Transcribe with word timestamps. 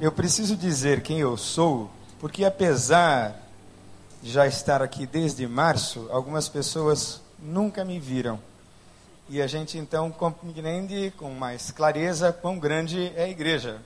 Eu 0.00 0.10
preciso 0.10 0.56
dizer 0.56 1.02
quem 1.02 1.18
eu 1.18 1.36
sou, 1.36 1.90
porque 2.18 2.42
apesar 2.46 3.36
de 4.22 4.30
já 4.30 4.46
estar 4.46 4.80
aqui 4.80 5.06
desde 5.06 5.46
março, 5.46 6.08
algumas 6.10 6.48
pessoas 6.48 7.20
nunca 7.38 7.84
me 7.84 8.00
viram. 8.00 8.40
E 9.28 9.42
a 9.42 9.46
gente 9.46 9.76
então 9.76 10.10
compreende 10.10 11.12
com 11.18 11.28
mais 11.34 11.70
clareza 11.70 12.32
quão 12.32 12.58
grande 12.58 13.12
é 13.14 13.24
a 13.24 13.28
igreja. 13.28 13.82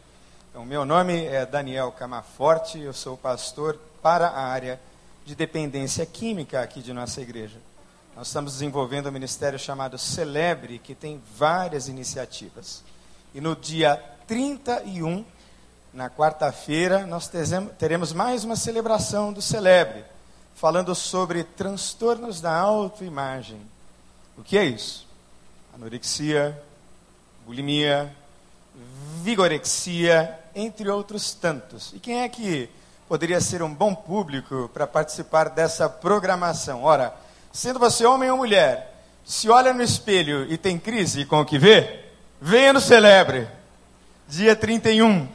Então, 0.50 0.64
meu 0.64 0.85
nome 0.85 1.24
é 1.24 1.45
Daniel 1.45 1.90
Camaforte, 1.90 2.79
eu 2.79 2.93
sou 2.93 3.17
pastor 3.17 3.77
para 4.01 4.29
a 4.29 4.45
área 4.45 4.81
de 5.27 5.35
dependência 5.35 6.07
química 6.07 6.62
aqui 6.62 6.81
de 6.81 6.93
nossa 6.93 7.21
igreja. 7.21 7.59
Nós 8.15 8.29
estamos 8.29 8.53
desenvolvendo 8.53 9.09
um 9.09 9.12
ministério 9.12 9.59
chamado 9.59 9.99
Celebre, 9.99 10.79
que 10.79 10.95
tem 10.95 11.21
várias 11.37 11.89
iniciativas. 11.89 12.85
E 13.35 13.41
no 13.41 13.57
dia 13.57 14.01
31, 14.29 15.25
na 15.95 16.11
quarta-feira, 16.11 17.06
nós 17.06 17.30
teremos 17.79 18.12
mais 18.12 18.43
uma 18.43 18.57
celebração 18.57 19.32
do 19.32 19.40
Celebre, 19.40 20.04
falando 20.57 20.93
sobre 20.93 21.44
transtornos 21.44 22.40
da 22.40 22.52
autoimagem. 22.52 23.61
O 24.36 24.43
que 24.43 24.58
é 24.58 24.64
isso? 24.64 25.07
Anorexia, 25.72 26.61
bulimia, 27.46 28.12
vigorexia, 29.22 30.36
entre 30.52 30.90
outros 30.90 31.32
tantos. 31.32 31.93
E 31.93 32.00
quem 32.00 32.22
é 32.22 32.28
que 32.28 32.69
poderia 33.08 33.41
ser 33.41 33.62
um 33.62 33.72
bom 33.72 33.94
público 33.94 34.69
para 34.74 34.88
participar 34.88 35.48
dessa 35.48 35.88
programação? 35.88 36.83
Ora, 36.83 37.14
sendo 37.52 37.78
você 37.78 38.05
homem 38.05 38.30
ou 38.33 38.36
mulher, 38.36 39.00
se 39.24 39.48
olha 39.48 39.72
no 39.72 39.83
espelho 39.83 40.44
e 40.50 40.58
tem 40.58 40.77
crise 40.77 41.24
com 41.24 41.41
o 41.41 41.47
que 41.47 41.56
vê, 41.56 42.00
venha 42.41 42.72
no 42.72 42.80
Celebre, 42.80 43.47
dia 44.27 44.56
31, 44.56 45.28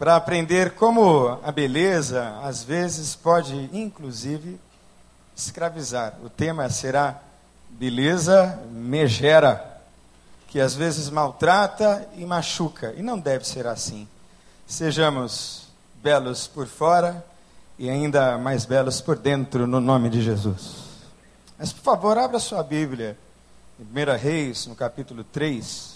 para 0.00 0.16
aprender 0.16 0.70
como 0.76 1.38
a 1.44 1.52
beleza, 1.52 2.34
às 2.42 2.64
vezes, 2.64 3.14
pode, 3.14 3.68
inclusive, 3.70 4.58
escravizar. 5.36 6.14
O 6.24 6.30
tema 6.30 6.70
será 6.70 7.20
Beleza 7.68 8.58
Megera, 8.72 9.82
que 10.48 10.58
às 10.58 10.74
vezes 10.74 11.10
maltrata 11.10 12.08
e 12.16 12.24
machuca, 12.24 12.94
e 12.96 13.02
não 13.02 13.18
deve 13.18 13.46
ser 13.46 13.66
assim. 13.66 14.08
Sejamos 14.66 15.68
belos 16.02 16.46
por 16.46 16.66
fora 16.66 17.22
e 17.78 17.90
ainda 17.90 18.38
mais 18.38 18.64
belos 18.64 19.02
por 19.02 19.18
dentro, 19.18 19.66
no 19.66 19.82
nome 19.82 20.08
de 20.08 20.22
Jesus. 20.22 20.76
Mas, 21.58 21.74
por 21.74 21.82
favor, 21.82 22.16
abra 22.16 22.38
sua 22.38 22.62
Bíblia, 22.62 23.18
em 23.78 23.84
1 23.84 24.16
Reis, 24.16 24.66
no 24.66 24.74
capítulo 24.74 25.22
3. 25.24 25.89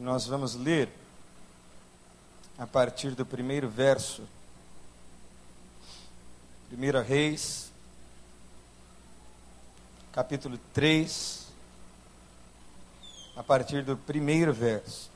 Nós 0.00 0.26
vamos 0.26 0.54
ler 0.54 0.88
a 2.56 2.66
partir 2.66 3.10
do 3.10 3.26
primeiro 3.26 3.68
verso. 3.68 4.22
1 6.72 7.02
Reis, 7.06 7.70
capítulo 10.10 10.58
3 10.72 11.48
a 13.36 13.42
partir 13.42 13.84
do 13.84 13.94
primeiro 13.94 14.54
verso. 14.54 15.10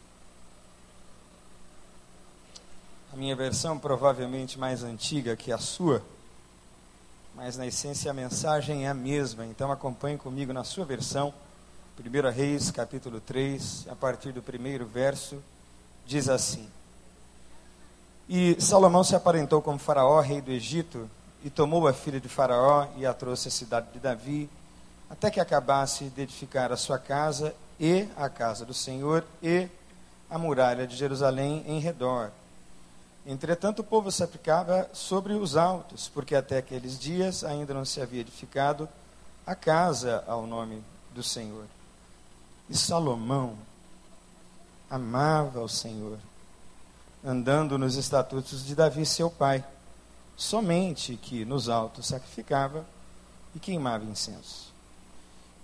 A 3.11 3.17
minha 3.17 3.35
versão 3.35 3.79
provavelmente 3.79 4.59
mais 4.59 4.83
antiga 4.83 5.35
que 5.35 5.51
a 5.51 5.57
sua, 5.57 6.05
mas 7.35 7.57
na 7.57 7.67
essência 7.67 8.11
a 8.11 8.15
mensagem 8.15 8.85
é 8.85 8.91
a 8.91 8.95
mesma, 8.95 9.47
então 9.47 9.73
acompanhe 9.73 10.19
comigo 10.19 10.53
na 10.53 10.63
sua 10.63 10.85
versão. 10.85 11.33
1 11.97 12.31
Reis, 12.33 12.73
capítulo 12.73 13.21
3, 13.21 13.87
a 13.89 13.95
partir 13.95 14.33
do 14.33 14.43
primeiro 14.43 14.85
verso, 14.85 15.41
diz 16.05 16.29
assim: 16.29 16.69
E 18.29 18.61
Salomão 18.61 19.05
se 19.05 19.15
aparentou 19.15 19.63
como 19.63 19.79
Faraó, 19.79 20.21
rei 20.21 20.41
do 20.41 20.51
Egito, 20.51 21.09
e 21.45 21.51
tomou 21.51 21.87
a 21.87 21.93
filha 21.93 22.19
de 22.19 22.29
Faraó 22.29 22.89
e 22.97 23.07
a 23.07 23.15
trouxe 23.15 23.47
à 23.47 23.51
cidade 23.51 23.93
de 23.93 24.01
Davi, 24.01 24.51
até 25.09 25.31
que 25.31 25.39
acabasse 25.39 26.07
de 26.07 26.23
edificar 26.23 26.73
a 26.73 26.77
sua 26.77 26.99
casa 26.99 27.55
e 27.79 28.09
a 28.17 28.29
casa 28.29 28.65
do 28.65 28.75
Senhor 28.75 29.25
e 29.41 29.69
a 30.29 30.37
muralha 30.37 30.89
de 30.89 30.97
Jerusalém 30.97 31.63
em 31.65 31.79
redor. 31.79 32.33
Entretanto, 33.25 33.79
o 33.79 33.85
povo 33.85 34.11
se 34.11 34.25
aplicava 34.25 34.91
sobre 34.93 35.35
os 35.35 35.57
altos, 35.57 36.09
porque 36.09 36.35
até 36.35 36.59
aqueles 36.59 36.99
dias 36.99 37.45
ainda 37.45 37.73
não 37.73 37.85
se 37.85 38.01
havia 38.01 38.21
edificado 38.21 38.89
a 39.47 39.55
casa 39.55 40.25
ao 40.27 40.45
nome 40.45 40.83
do 41.15 41.23
Senhor. 41.23 41.67
E 42.69 42.77
Salomão 42.77 43.57
amava 44.89 45.61
o 45.61 45.69
Senhor, 45.69 46.19
andando 47.25 47.77
nos 47.79 47.97
estatutos 47.97 48.65
de 48.65 48.75
Davi, 48.75 49.05
seu 49.05 49.31
pai, 49.31 49.65
somente 50.37 51.17
que 51.17 51.45
nos 51.45 51.69
altos 51.69 52.07
sacrificava 52.07 52.85
e 53.55 53.59
queimava 53.59 54.05
incenso. 54.05 54.73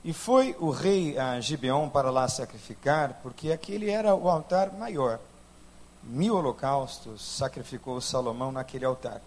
E 0.02 0.12
foi 0.12 0.56
o 0.58 0.70
rei 0.70 1.18
a 1.18 1.40
Gibeon 1.40 1.88
para 1.88 2.10
lá 2.10 2.26
sacrificar, 2.28 3.20
porque 3.22 3.52
aquele 3.52 3.90
era 3.90 4.14
o 4.14 4.28
altar 4.28 4.72
maior. 4.72 5.20
Mil 6.02 6.36
holocaustos 6.36 7.22
sacrificou 7.22 8.00
Salomão 8.00 8.50
naquele 8.50 8.86
altar. 8.86 9.20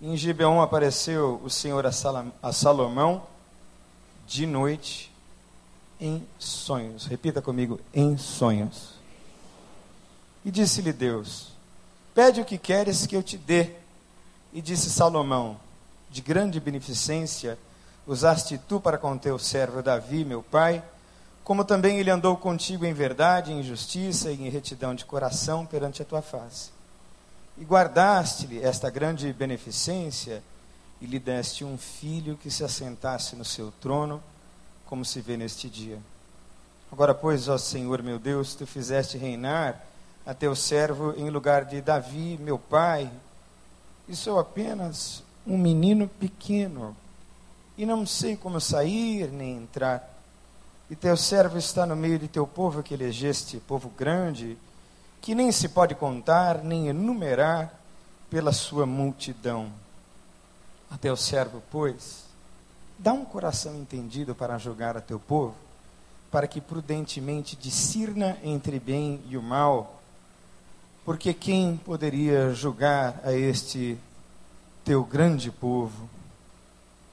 Em 0.00 0.16
Gibeon 0.16 0.60
apareceu 0.60 1.40
o 1.44 1.50
Senhor 1.50 1.84
a 1.86 2.52
Salomão 2.52 3.22
de 4.26 4.46
noite 4.46 5.11
em 6.02 6.26
sonhos. 6.36 7.06
Repita 7.06 7.40
comigo, 7.40 7.80
em 7.94 8.18
sonhos. 8.18 8.94
E 10.44 10.50
disse-lhe 10.50 10.92
Deus: 10.92 11.52
Pede 12.12 12.40
o 12.40 12.44
que 12.44 12.58
queres 12.58 13.06
que 13.06 13.16
eu 13.16 13.22
te 13.22 13.38
dê. 13.38 13.70
E 14.52 14.60
disse 14.60 14.90
Salomão: 14.90 15.56
De 16.10 16.20
grande 16.20 16.58
beneficência 16.58 17.56
usaste 18.04 18.58
tu 18.58 18.80
para 18.80 18.98
com 18.98 19.16
teu 19.16 19.38
servo 19.38 19.80
Davi, 19.80 20.24
meu 20.24 20.42
pai, 20.42 20.82
como 21.44 21.64
também 21.64 22.00
ele 22.00 22.10
andou 22.10 22.36
contigo 22.36 22.84
em 22.84 22.92
verdade, 22.92 23.52
em 23.52 23.62
justiça 23.62 24.32
e 24.32 24.42
em 24.42 24.50
retidão 24.50 24.96
de 24.96 25.04
coração 25.04 25.64
perante 25.64 26.02
a 26.02 26.04
tua 26.04 26.20
face. 26.20 26.70
E 27.56 27.64
guardaste-lhe 27.64 28.60
esta 28.60 28.90
grande 28.90 29.32
beneficência 29.32 30.42
e 31.00 31.06
lhe 31.06 31.20
deste 31.20 31.64
um 31.64 31.78
filho 31.78 32.36
que 32.36 32.50
se 32.50 32.64
assentasse 32.64 33.36
no 33.36 33.44
seu 33.44 33.72
trono, 33.80 34.20
como 34.92 35.06
se 35.06 35.22
vê 35.22 35.38
neste 35.38 35.70
dia. 35.70 35.98
Agora, 36.92 37.14
pois, 37.14 37.48
ó 37.48 37.56
Senhor 37.56 38.02
meu 38.02 38.18
Deus, 38.18 38.54
tu 38.54 38.66
fizeste 38.66 39.16
reinar 39.16 39.82
a 40.26 40.34
teu 40.34 40.54
servo 40.54 41.14
em 41.16 41.30
lugar 41.30 41.64
de 41.64 41.80
Davi, 41.80 42.36
meu 42.38 42.58
pai, 42.58 43.10
e 44.06 44.14
sou 44.14 44.38
apenas 44.38 45.24
um 45.46 45.56
menino 45.56 46.06
pequeno 46.06 46.94
e 47.78 47.86
não 47.86 48.04
sei 48.04 48.36
como 48.36 48.60
sair 48.60 49.32
nem 49.32 49.56
entrar. 49.56 50.06
E 50.90 50.94
teu 50.94 51.16
servo 51.16 51.56
está 51.56 51.86
no 51.86 51.96
meio 51.96 52.18
de 52.18 52.28
teu 52.28 52.46
povo 52.46 52.82
que 52.82 52.92
elegeste, 52.92 53.56
povo 53.60 53.88
grande, 53.88 54.58
que 55.22 55.34
nem 55.34 55.50
se 55.50 55.70
pode 55.70 55.94
contar 55.94 56.62
nem 56.62 56.88
enumerar 56.88 57.72
pela 58.28 58.52
sua 58.52 58.84
multidão. 58.84 59.72
A 60.90 60.98
teu 60.98 61.16
servo, 61.16 61.62
pois, 61.70 62.21
dá 63.02 63.12
um 63.12 63.24
coração 63.24 63.74
entendido 63.74 64.32
para 64.32 64.56
julgar 64.58 64.96
a 64.96 65.00
teu 65.00 65.18
povo, 65.18 65.56
para 66.30 66.46
que 66.46 66.60
prudentemente 66.60 67.56
discirna 67.56 68.38
entre 68.44 68.78
bem 68.78 69.20
e 69.28 69.36
o 69.36 69.42
mal, 69.42 70.00
porque 71.04 71.34
quem 71.34 71.76
poderia 71.76 72.54
julgar 72.54 73.20
a 73.24 73.32
este 73.32 73.98
teu 74.84 75.02
grande 75.02 75.50
povo? 75.50 76.08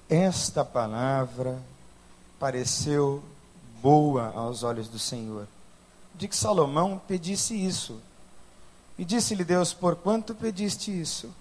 Esta 0.07 0.63
palavra 0.63 1.59
pareceu 2.39 3.23
boa 3.81 4.31
aos 4.35 4.61
olhos 4.61 4.87
do 4.87 4.99
Senhor. 4.99 5.47
De 6.13 6.27
que 6.27 6.35
Salomão 6.35 7.01
pedisse 7.07 7.55
isso. 7.55 7.99
E 8.95 9.03
disse-lhe 9.03 9.43
Deus: 9.43 9.73
Por 9.73 9.95
quanto 9.95 10.35
pediste 10.35 10.91
isso? 10.91 11.31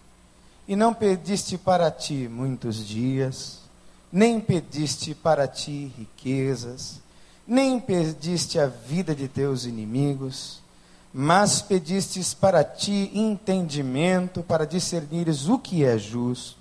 E 0.67 0.75
não 0.75 0.95
pediste 0.95 1.59
para 1.59 1.91
ti 1.91 2.29
muitos 2.29 2.77
dias, 2.87 3.68
nem 4.13 4.41
pediste 4.41 5.15
para 5.15 5.47
ti 5.47 5.93
riquezas, 5.97 7.01
nem 7.47 7.81
pediste 7.81 8.59
a 8.59 8.67
vida 8.67 9.15
de 9.15 9.29
teus 9.29 9.65
inimigos, 9.65 10.61
mas 11.13 11.63
pedistes 11.63 12.35
para 12.35 12.63
ti 12.63 13.11
entendimento 13.15 14.43
para 14.43 14.67
discernires 14.67 15.49
o 15.49 15.59
que 15.59 15.85
é 15.85 15.97
justo 15.97 16.59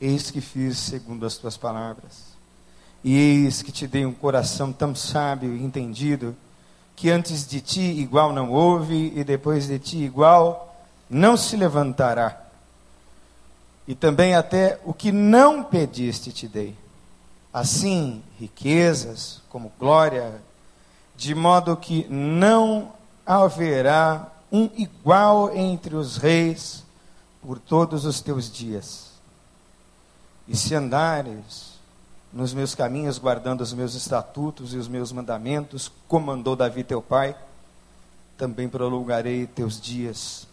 Eis 0.00 0.30
que 0.30 0.40
fiz 0.40 0.78
segundo 0.78 1.26
as 1.26 1.36
tuas 1.36 1.56
palavras. 1.56 2.28
E 3.02 3.16
eis 3.16 3.62
que 3.62 3.72
te 3.72 3.86
dei 3.86 4.06
um 4.06 4.12
coração 4.12 4.72
tão 4.72 4.94
sábio 4.94 5.56
e 5.56 5.62
entendido, 5.62 6.36
que 6.94 7.10
antes 7.10 7.46
de 7.46 7.60
ti 7.60 7.80
igual 7.80 8.32
não 8.32 8.50
houve, 8.50 9.12
e 9.16 9.24
depois 9.24 9.66
de 9.66 9.78
ti 9.78 9.98
igual 9.98 10.76
não 11.10 11.36
se 11.36 11.56
levantará. 11.56 12.47
E 13.88 13.94
também 13.94 14.34
até 14.34 14.78
o 14.84 14.92
que 14.92 15.10
não 15.10 15.64
pediste 15.64 16.30
te 16.30 16.46
dei. 16.46 16.76
Assim, 17.50 18.22
riquezas, 18.38 19.40
como 19.48 19.72
glória, 19.78 20.42
de 21.16 21.34
modo 21.34 21.74
que 21.74 22.06
não 22.10 22.92
haverá 23.24 24.30
um 24.52 24.68
igual 24.76 25.56
entre 25.56 25.96
os 25.96 26.18
reis 26.18 26.84
por 27.40 27.58
todos 27.58 28.04
os 28.04 28.20
teus 28.20 28.52
dias. 28.52 29.08
E 30.46 30.54
se 30.54 30.74
andares 30.74 31.78
nos 32.30 32.52
meus 32.52 32.74
caminhos, 32.74 33.18
guardando 33.18 33.62
os 33.62 33.72
meus 33.72 33.94
estatutos 33.94 34.74
e 34.74 34.76
os 34.76 34.86
meus 34.86 35.12
mandamentos, 35.12 35.90
como 36.06 36.26
mandou 36.26 36.54
Davi 36.54 36.84
teu 36.84 37.00
pai, 37.00 37.34
também 38.36 38.68
prolongarei 38.68 39.46
teus 39.46 39.80
dias. 39.80 40.46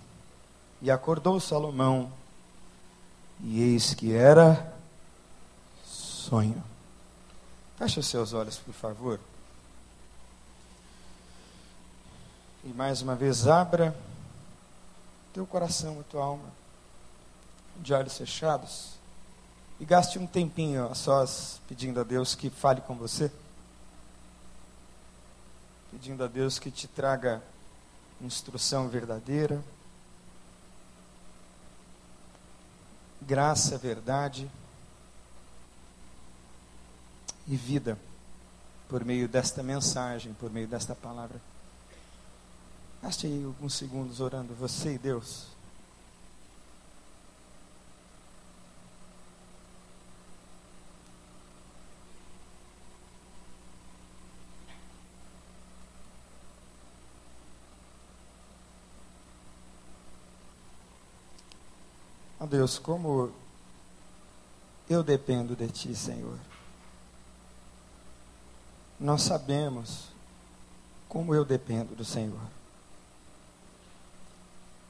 E 0.82 0.90
acordou 0.90 1.38
Salomão, 1.42 2.10
e 3.42 3.62
eis 3.62 3.94
que 3.94 4.14
era 4.14 4.74
sonho. 5.86 6.64
Feche 7.78 8.00
os 8.00 8.08
seus 8.08 8.34
olhos, 8.34 8.58
por 8.58 8.74
favor. 8.74 9.20
E 12.64 12.70
mais 12.70 13.02
uma 13.02 13.16
vez, 13.16 13.48
abra 13.48 13.96
teu 15.34 15.46
coração, 15.46 16.00
a 16.00 16.04
tua 16.04 16.24
alma, 16.24 16.50
de 17.78 17.94
olhos 17.94 18.18
fechados, 18.18 18.92
e 19.80 19.86
gaste 19.86 20.18
um 20.18 20.26
tempinho 20.26 20.90
a 20.90 20.96
sós 20.96 21.60
pedindo 21.68 22.00
a 22.00 22.04
Deus 22.04 22.34
que 22.34 22.50
fale 22.50 22.80
com 22.82 22.96
você, 22.96 23.30
pedindo 25.92 26.24
a 26.24 26.28
Deus 26.28 26.58
que 26.58 26.72
te 26.72 26.88
traga 26.88 27.44
instrução 28.22 28.88
verdadeira, 28.88 29.62
graça, 33.28 33.78
verdade 33.78 34.50
e 37.48 37.56
vida 37.56 37.98
por 38.88 39.04
meio 39.04 39.28
desta 39.28 39.64
mensagem, 39.64 40.34
por 40.34 40.52
meio 40.52 40.68
desta 40.68 40.96
palavra. 40.96 41.40
Gaste 43.02 43.28
aí 43.28 43.44
alguns 43.44 43.74
segundos 43.74 44.20
orando, 44.20 44.54
você 44.54 44.94
e 44.94 44.98
Deus. 44.98 45.55
Oh 62.46 62.48
Deus, 62.48 62.78
como 62.78 63.32
eu 64.88 65.02
dependo 65.02 65.56
de 65.56 65.68
Ti, 65.68 65.96
Senhor. 65.96 66.38
Nós 69.00 69.24
sabemos 69.24 70.10
como 71.10 71.34
eu 71.34 71.44
dependo 71.44 71.96
do 71.96 72.06
Senhor. 72.06 72.40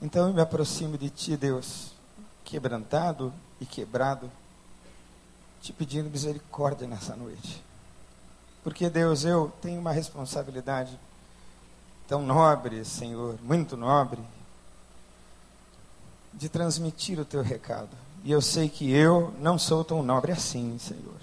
Então 0.01 0.27
eu 0.27 0.33
me 0.33 0.41
aproximo 0.41 0.97
de 0.97 1.09
Ti, 1.09 1.37
Deus, 1.37 1.93
quebrantado 2.43 3.33
e 3.61 3.65
quebrado, 3.65 4.29
te 5.61 5.71
pedindo 5.71 6.09
misericórdia 6.09 6.85
nessa 6.85 7.15
noite. 7.15 7.63
Porque, 8.65 8.89
Deus, 8.89 9.23
eu 9.23 9.49
tenho 9.61 9.79
uma 9.79 9.93
responsabilidade 9.93 10.99
tão 12.05 12.21
nobre, 12.21 12.83
Senhor, 12.83 13.39
muito 13.41 13.77
nobre, 13.77 14.21
de 16.35 16.49
transmitir 16.49 17.19
o 17.19 17.25
Teu 17.25 17.41
recado. 17.41 17.89
E 18.23 18.31
eu 18.31 18.41
sei 18.41 18.69
que 18.69 18.91
eu 18.91 19.33
não 19.39 19.57
sou 19.57 19.83
tão 19.83 20.03
nobre 20.03 20.31
assim, 20.31 20.77
Senhor. 20.79 21.15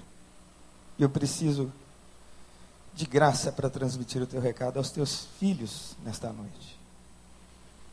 Eu 0.98 1.08
preciso 1.08 1.72
de 2.94 3.06
graça 3.06 3.50
para 3.52 3.70
transmitir 3.70 4.22
o 4.22 4.26
Teu 4.26 4.40
recado 4.40 4.78
aos 4.78 4.90
Teus 4.90 5.26
filhos 5.38 5.96
nesta 6.04 6.32
noite 6.32 6.82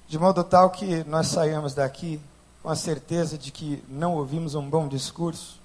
de 0.09 0.17
modo 0.17 0.43
tal 0.43 0.71
que 0.71 1.03
nós 1.03 1.27
saímos 1.27 1.75
daqui 1.75 2.19
com 2.63 2.69
a 2.69 2.75
certeza 2.75 3.37
de 3.37 3.51
que 3.51 3.81
não 3.87 4.15
ouvimos 4.15 4.55
um 4.55 4.67
bom 4.67 4.87
discurso, 4.87 5.59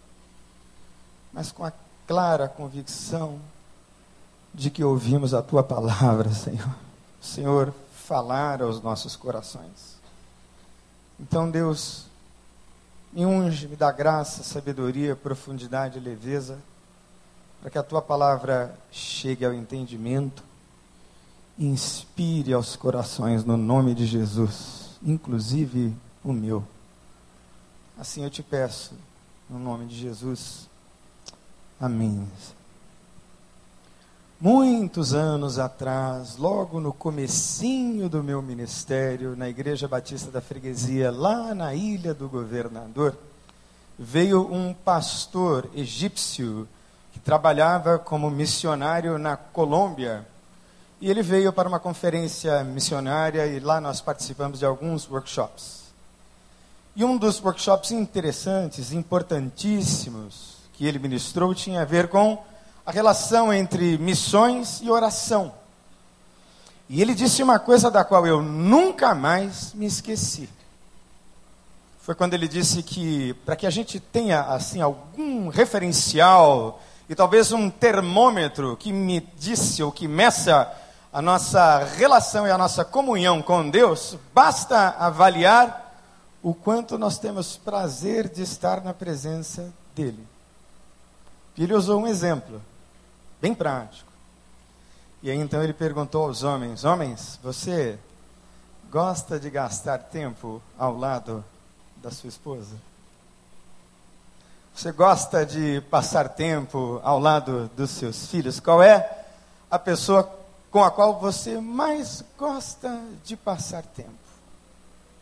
mas 1.32 1.50
com 1.50 1.64
a 1.64 1.72
clara 2.06 2.46
convicção 2.46 3.40
de 4.52 4.70
que 4.70 4.84
ouvimos 4.84 5.32
a 5.32 5.40
tua 5.40 5.62
palavra, 5.62 6.30
Senhor. 6.30 6.76
O 7.22 7.24
Senhor 7.24 7.74
falar 8.06 8.60
aos 8.60 8.82
nossos 8.82 9.16
corações. 9.16 9.93
Então, 11.18 11.50
Deus, 11.50 12.06
me 13.12 13.24
unge, 13.24 13.68
me 13.68 13.76
dá 13.76 13.92
graça, 13.92 14.42
sabedoria, 14.42 15.14
profundidade 15.14 16.00
leveza, 16.00 16.58
para 17.60 17.70
que 17.70 17.78
a 17.78 17.82
tua 17.82 18.02
palavra 18.02 18.76
chegue 18.90 19.44
ao 19.44 19.54
entendimento 19.54 20.42
inspire 21.58 22.52
aos 22.52 22.76
corações 22.76 23.44
no 23.44 23.56
nome 23.56 23.94
de 23.94 24.06
Jesus, 24.06 24.98
inclusive 25.02 25.94
o 26.22 26.32
meu. 26.32 26.64
Assim 27.98 28.24
eu 28.24 28.30
te 28.30 28.42
peço, 28.42 28.94
no 29.48 29.58
nome 29.58 29.86
de 29.86 29.96
Jesus. 29.96 30.68
Amém. 31.80 32.28
Muitos 34.44 35.14
anos 35.14 35.58
atrás, 35.58 36.36
logo 36.36 36.78
no 36.78 36.92
comecinho 36.92 38.10
do 38.10 38.22
meu 38.22 38.42
ministério 38.42 39.34
na 39.34 39.48
Igreja 39.48 39.88
Batista 39.88 40.30
da 40.30 40.42
Freguesia, 40.42 41.10
lá 41.10 41.54
na 41.54 41.74
Ilha 41.74 42.12
do 42.12 42.28
Governador, 42.28 43.16
veio 43.98 44.46
um 44.52 44.74
pastor 44.74 45.66
egípcio 45.74 46.68
que 47.14 47.18
trabalhava 47.20 47.98
como 47.98 48.30
missionário 48.30 49.16
na 49.16 49.34
Colômbia 49.34 50.26
e 51.00 51.10
ele 51.10 51.22
veio 51.22 51.50
para 51.50 51.66
uma 51.66 51.80
conferência 51.80 52.62
missionária 52.64 53.46
e 53.46 53.58
lá 53.58 53.80
nós 53.80 54.02
participamos 54.02 54.58
de 54.58 54.66
alguns 54.66 55.10
workshops. 55.10 55.84
E 56.94 57.02
um 57.02 57.16
dos 57.16 57.42
workshops 57.42 57.92
interessantes, 57.92 58.92
importantíssimos, 58.92 60.58
que 60.74 60.84
ele 60.86 60.98
ministrou 60.98 61.54
tinha 61.54 61.80
a 61.80 61.86
ver 61.86 62.08
com 62.08 62.44
a 62.86 62.90
relação 62.90 63.52
entre 63.52 63.96
missões 63.98 64.80
e 64.82 64.90
oração. 64.90 65.52
E 66.88 67.00
ele 67.00 67.14
disse 67.14 67.42
uma 67.42 67.58
coisa 67.58 67.90
da 67.90 68.04
qual 68.04 68.26
eu 68.26 68.42
nunca 68.42 69.14
mais 69.14 69.72
me 69.72 69.86
esqueci. 69.86 70.48
Foi 72.00 72.14
quando 72.14 72.34
ele 72.34 72.46
disse 72.46 72.82
que 72.82 73.32
para 73.46 73.56
que 73.56 73.66
a 73.66 73.70
gente 73.70 73.98
tenha 73.98 74.42
assim 74.42 74.82
algum 74.82 75.48
referencial 75.48 76.82
e 77.08 77.14
talvez 77.14 77.52
um 77.52 77.70
termômetro 77.70 78.76
que 78.76 78.92
me 78.92 79.20
disse 79.38 79.82
ou 79.82 79.90
que 79.90 80.06
meça 80.06 80.70
a 81.10 81.22
nossa 81.22 81.84
relação 81.96 82.46
e 82.46 82.50
a 82.50 82.58
nossa 82.58 82.84
comunhão 82.84 83.40
com 83.40 83.70
Deus, 83.70 84.18
basta 84.34 84.90
avaliar 84.98 85.94
o 86.42 86.52
quanto 86.52 86.98
nós 86.98 87.16
temos 87.16 87.56
prazer 87.56 88.28
de 88.28 88.42
estar 88.42 88.82
na 88.82 88.92
presença 88.92 89.72
dEle. 89.94 90.26
Ele 91.56 91.72
usou 91.72 92.02
um 92.02 92.06
exemplo, 92.06 92.60
bem 93.44 93.54
prático. 93.54 94.10
E 95.22 95.30
aí 95.30 95.36
então 95.36 95.62
ele 95.62 95.74
perguntou 95.74 96.24
aos 96.24 96.42
homens: 96.42 96.82
Homens, 96.82 97.38
você 97.42 97.98
gosta 98.90 99.38
de 99.38 99.50
gastar 99.50 99.98
tempo 99.98 100.62
ao 100.78 100.96
lado 100.96 101.44
da 101.96 102.10
sua 102.10 102.28
esposa? 102.28 102.74
Você 104.74 104.90
gosta 104.92 105.44
de 105.44 105.82
passar 105.90 106.30
tempo 106.30 107.02
ao 107.04 107.20
lado 107.20 107.70
dos 107.76 107.90
seus 107.90 108.28
filhos? 108.28 108.58
Qual 108.58 108.82
é 108.82 109.26
a 109.70 109.78
pessoa 109.78 110.22
com 110.70 110.82
a 110.82 110.90
qual 110.90 111.20
você 111.20 111.60
mais 111.60 112.24
gosta 112.38 112.98
de 113.24 113.36
passar 113.36 113.82
tempo, 113.82 114.10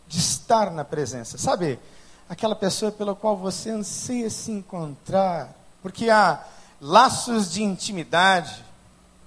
de 0.06 0.18
estar 0.20 0.70
na 0.70 0.84
presença. 0.84 1.36
Sabe, 1.36 1.78
aquela 2.28 2.54
pessoa 2.54 2.92
pela 2.92 3.16
qual 3.16 3.36
você 3.36 3.70
anseia 3.70 4.30
se 4.30 4.52
encontrar, 4.52 5.52
porque 5.82 6.08
há 6.08 6.42
laços 6.82 7.52
de 7.52 7.62
intimidade, 7.62 8.64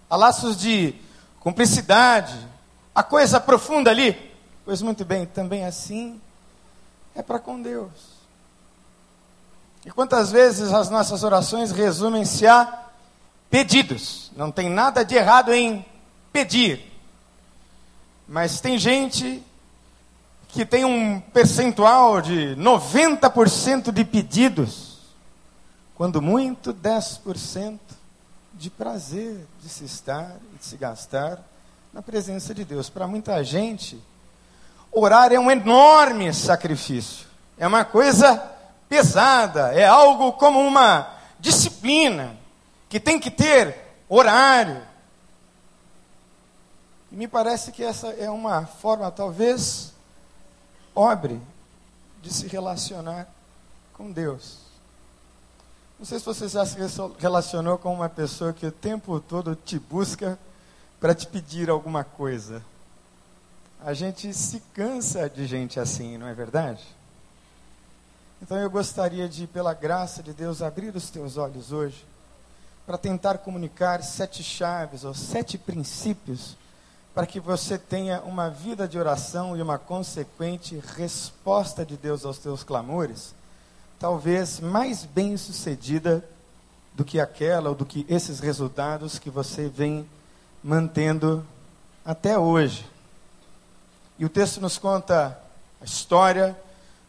há 0.09 0.17
laços 0.17 0.57
de 0.57 0.93
cumplicidade, 1.39 2.37
há 2.93 3.01
coisa 3.01 3.39
profunda 3.39 3.89
ali. 3.89 4.33
Pois 4.65 4.81
muito 4.81 5.05
bem, 5.05 5.25
também 5.25 5.65
assim 5.65 6.19
é 7.15 7.21
para 7.21 7.39
com 7.39 7.61
Deus. 7.61 8.15
E 9.85 9.91
quantas 9.91 10.31
vezes 10.31 10.73
as 10.73 10.89
nossas 10.89 11.23
orações 11.23 11.71
resumem-se 11.71 12.45
a 12.45 12.81
pedidos. 13.49 14.31
Não 14.35 14.51
tem 14.51 14.69
nada 14.69 15.05
de 15.05 15.15
errado 15.15 15.53
em 15.53 15.85
pedir. 16.33 16.91
Mas 18.27 18.59
tem 18.59 18.77
gente 18.77 19.41
que 20.49 20.65
tem 20.65 20.83
um 20.83 21.21
percentual 21.21 22.19
de 22.19 22.55
90% 22.57 23.91
de 23.91 24.03
pedidos, 24.03 24.84
quando 25.95 26.21
muito 26.21 26.73
10% 26.73 27.79
de 28.53 28.69
prazer 28.69 29.47
de 29.61 29.69
se 29.69 29.85
estar 29.85 30.35
e 30.53 30.57
de 30.57 30.65
se 30.65 30.77
gastar 30.77 31.39
na 31.93 32.01
presença 32.01 32.53
de 32.53 32.65
Deus. 32.65 32.89
Para 32.89 33.07
muita 33.07 33.41
gente, 33.43 34.01
orar 34.91 35.31
é 35.31 35.39
um 35.39 35.49
enorme 35.49 36.33
sacrifício, 36.33 37.25
é 37.57 37.65
uma 37.65 37.85
coisa 37.85 38.37
pesada, 38.89 39.73
é 39.73 39.85
algo 39.85 40.33
como 40.33 40.59
uma 40.59 41.13
disciplina 41.39 42.35
que 42.89 42.99
tem 42.99 43.19
que 43.19 43.31
ter 43.31 43.77
horário, 44.07 44.81
E 47.11 47.15
me 47.15 47.27
parece 47.27 47.71
que 47.71 47.83
essa 47.83 48.07
é 48.07 48.29
uma 48.29 48.65
forma, 48.65 49.09
talvez, 49.09 49.93
obre 50.93 51.41
de 52.21 52.33
se 52.33 52.47
relacionar 52.47 53.25
com 53.93 54.11
Deus. 54.11 54.64
Não 55.97 56.05
sei 56.05 56.19
se 56.19 56.25
você 56.25 56.47
já 56.49 56.65
se 56.65 56.75
relacionou 57.17 57.77
com 57.77 57.93
uma 57.93 58.09
pessoa 58.09 58.51
que 58.51 58.65
o 58.65 58.71
tempo 58.71 59.19
todo 59.21 59.55
te 59.55 59.79
busca 59.79 60.37
para 60.99 61.15
te 61.15 61.25
pedir 61.25 61.69
alguma 61.69 62.03
coisa. 62.03 62.61
A 63.83 63.93
gente 63.93 64.33
se 64.33 64.59
cansa 64.73 65.29
de 65.29 65.47
gente 65.47 65.79
assim, 65.79 66.17
não 66.17 66.27
é 66.27 66.33
verdade? 66.33 66.83
Então 68.41 68.57
eu 68.57 68.69
gostaria 68.69 69.29
de, 69.29 69.47
pela 69.47 69.73
graça 69.73 70.21
de 70.21 70.33
Deus, 70.33 70.61
abrir 70.61 70.93
os 70.93 71.09
teus 71.09 71.37
olhos 71.37 71.71
hoje 71.71 72.05
para 72.85 72.97
tentar 72.97 73.37
comunicar 73.37 74.03
sete 74.03 74.43
chaves 74.43 75.05
ou 75.05 75.13
sete 75.13 75.57
princípios 75.57 76.57
para 77.13 77.25
que 77.25 77.39
você 77.39 77.77
tenha 77.77 78.21
uma 78.21 78.49
vida 78.49 78.85
de 78.85 78.99
oração 78.99 79.55
e 79.55 79.61
uma 79.61 79.79
consequente 79.79 80.77
resposta 80.97 81.85
de 81.85 81.95
Deus 81.95 82.25
aos 82.25 82.37
teus 82.37 82.63
clamores 82.63 83.33
talvez 83.99 84.59
mais 84.59 85.05
bem 85.05 85.37
sucedida 85.37 86.23
do 86.93 87.03
que 87.03 87.19
aquela 87.19 87.69
ou 87.69 87.75
do 87.75 87.85
que 87.85 88.05
esses 88.09 88.39
resultados 88.39 89.19
que 89.19 89.29
você 89.29 89.67
vem 89.67 90.07
mantendo 90.63 91.45
até 92.05 92.37
hoje. 92.37 92.85
E 94.17 94.25
o 94.25 94.29
texto 94.29 94.61
nos 94.61 94.77
conta 94.77 95.37
a 95.81 95.85
história 95.85 96.57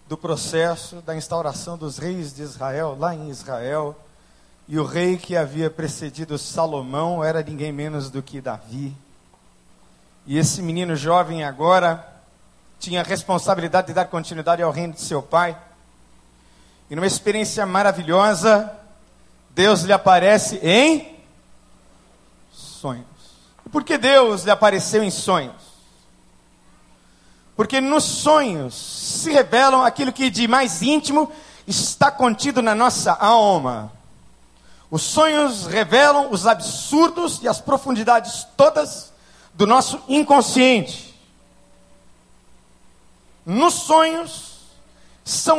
do 0.09 0.17
processo 0.17 0.97
da 1.03 1.17
instauração 1.17 1.77
dos 1.77 1.99
reis 1.99 2.35
de 2.35 2.43
Israel, 2.43 2.97
lá 2.99 3.15
em 3.15 3.29
Israel. 3.29 3.97
E 4.69 4.79
o 4.79 4.85
rei 4.85 5.17
que 5.17 5.37
havia 5.37 5.71
precedido 5.71 6.39
Salomão 6.39 7.23
era 7.23 7.43
ninguém 7.43 7.73
menos 7.73 8.11
do 8.11 8.23
que 8.23 8.41
Davi. 8.41 8.97
E 10.27 10.37
esse 10.39 10.61
menino 10.61 10.97
jovem 10.97 11.45
agora 11.45 12.05
tinha 12.81 13.01
a 13.01 13.05
responsabilidade 13.05 13.89
de 13.89 13.93
dar 13.95 14.07
continuidade 14.07 14.63
ao 14.63 14.73
reino 14.73 14.95
de 14.95 15.01
seu 15.01 15.23
pai. 15.23 15.57
E 16.91 16.95
numa 16.95 17.07
experiência 17.07 17.67
maravilhosa, 17.67 18.73
Deus 19.51 19.83
lhe 19.83 19.93
aparece 19.93 20.61
em 20.63 21.17
sonhos. 22.53 23.07
E 23.65 23.69
por 23.69 23.83
que 23.83 23.99
Deus 23.99 24.45
lhe 24.45 24.51
apareceu 24.51 25.03
em 25.03 25.11
sonhos? 25.11 25.67
Porque 27.57 27.81
nos 27.81 28.05
sonhos 28.05 28.75
se 28.75 29.33
revelam 29.33 29.83
aquilo 29.83 30.13
que 30.13 30.31
de 30.31 30.47
mais 30.47 30.83
íntimo 30.83 31.33
está 31.67 32.11
contido 32.11 32.63
na 32.63 32.75
nossa 32.75 33.13
alma. 33.13 33.91
Os 34.91 35.03
sonhos 35.03 35.67
revelam 35.67 36.31
os 36.31 36.47
absurdos 36.47 37.41
e 37.43 37.49
as 37.49 37.61
profundidades 37.61 38.47
todas 38.57 39.13
do 39.55 39.67
nosso 39.67 40.01
inconsciente. 40.07 41.19
Nos 43.45 43.75
sonhos 43.75 44.46
são 45.27 45.59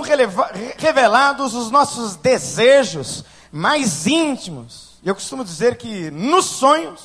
revelados 0.77 1.53
os 1.53 1.69
nossos 1.69 2.15
desejos 2.15 3.25
mais 3.51 4.07
íntimos. 4.07 4.91
Eu 5.03 5.13
costumo 5.13 5.43
dizer 5.43 5.75
que 5.75 6.09
nos 6.09 6.45
sonhos 6.45 7.01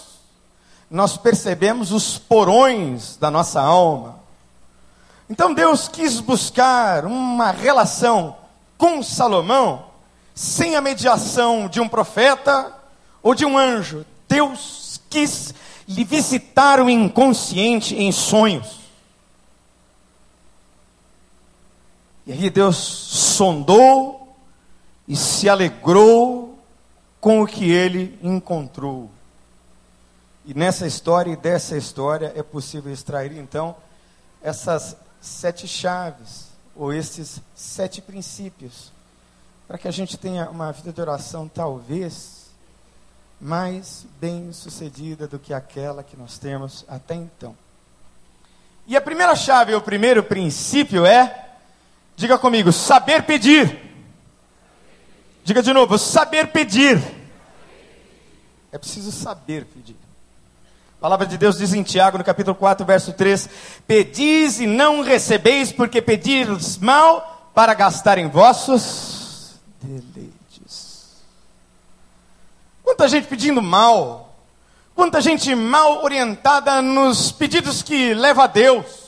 nós 0.88 1.16
percebemos 1.16 1.90
os 1.90 2.18
porões 2.18 3.16
da 3.16 3.32
nossa 3.32 3.60
alma. 3.60 4.20
Então 5.28 5.52
Deus 5.52 5.88
quis 5.88 6.20
buscar 6.20 7.04
uma 7.04 7.50
relação 7.50 8.36
com 8.78 9.02
Salomão 9.02 9.86
sem 10.32 10.76
a 10.76 10.80
mediação 10.80 11.66
de 11.66 11.80
um 11.80 11.88
profeta 11.88 12.72
ou 13.24 13.34
de 13.34 13.44
um 13.44 13.58
anjo. 13.58 14.06
Deus 14.28 15.00
quis 15.10 15.52
lhe 15.88 16.04
visitar 16.04 16.80
o 16.80 16.88
inconsciente 16.88 17.96
em 17.96 18.12
sonhos. 18.12 18.81
E 22.26 22.32
aí 22.32 22.50
Deus 22.50 22.76
sondou 22.76 24.36
e 25.08 25.16
se 25.16 25.48
alegrou 25.48 26.58
com 27.20 27.42
o 27.42 27.46
que 27.46 27.70
ele 27.70 28.18
encontrou. 28.22 29.10
E 30.44 30.54
nessa 30.54 30.86
história 30.86 31.32
e 31.32 31.36
dessa 31.36 31.76
história 31.76 32.32
é 32.34 32.42
possível 32.42 32.92
extrair 32.92 33.36
então 33.36 33.76
essas 34.42 34.96
sete 35.20 35.68
chaves, 35.68 36.48
ou 36.74 36.92
esses 36.92 37.40
sete 37.54 38.00
princípios, 38.02 38.90
para 39.68 39.78
que 39.78 39.86
a 39.86 39.92
gente 39.92 40.16
tenha 40.16 40.50
uma 40.50 40.72
vida 40.72 40.92
de 40.92 41.00
oração 41.00 41.48
talvez 41.48 42.42
mais 43.40 44.04
bem 44.20 44.52
sucedida 44.52 45.28
do 45.28 45.38
que 45.38 45.54
aquela 45.54 46.02
que 46.02 46.16
nós 46.16 46.38
temos 46.38 46.84
até 46.88 47.14
então. 47.14 47.56
E 48.86 48.96
a 48.96 49.00
primeira 49.00 49.34
chave, 49.36 49.74
o 49.74 49.80
primeiro 49.80 50.22
princípio 50.22 51.06
é 51.06 51.51
Diga 52.16 52.38
comigo, 52.38 52.72
saber 52.72 53.22
pedir. 53.24 53.80
Diga 55.44 55.62
de 55.62 55.72
novo, 55.72 55.98
saber 55.98 56.48
pedir. 56.52 57.02
É 58.70 58.78
preciso 58.78 59.10
saber 59.10 59.64
pedir. 59.66 59.96
A 60.98 61.00
palavra 61.02 61.26
de 61.26 61.36
Deus 61.36 61.58
diz 61.58 61.74
em 61.74 61.82
Tiago, 61.82 62.16
no 62.16 62.24
capítulo 62.24 62.54
4, 62.54 62.86
verso 62.86 63.12
3: 63.12 63.48
Pedis 63.86 64.60
e 64.60 64.66
não 64.66 65.02
recebeis, 65.02 65.72
porque 65.72 66.00
pedis 66.00 66.78
mal 66.78 67.50
para 67.52 67.74
gastar 67.74 68.18
em 68.18 68.28
vossos 68.28 69.56
deleites. 69.82 71.16
Quanta 72.84 73.08
gente 73.08 73.26
pedindo 73.26 73.60
mal, 73.60 74.36
quanta 74.94 75.20
gente 75.20 75.54
mal 75.54 76.04
orientada 76.04 76.80
nos 76.80 77.32
pedidos 77.32 77.82
que 77.82 78.14
leva 78.14 78.44
a 78.44 78.46
Deus. 78.46 79.01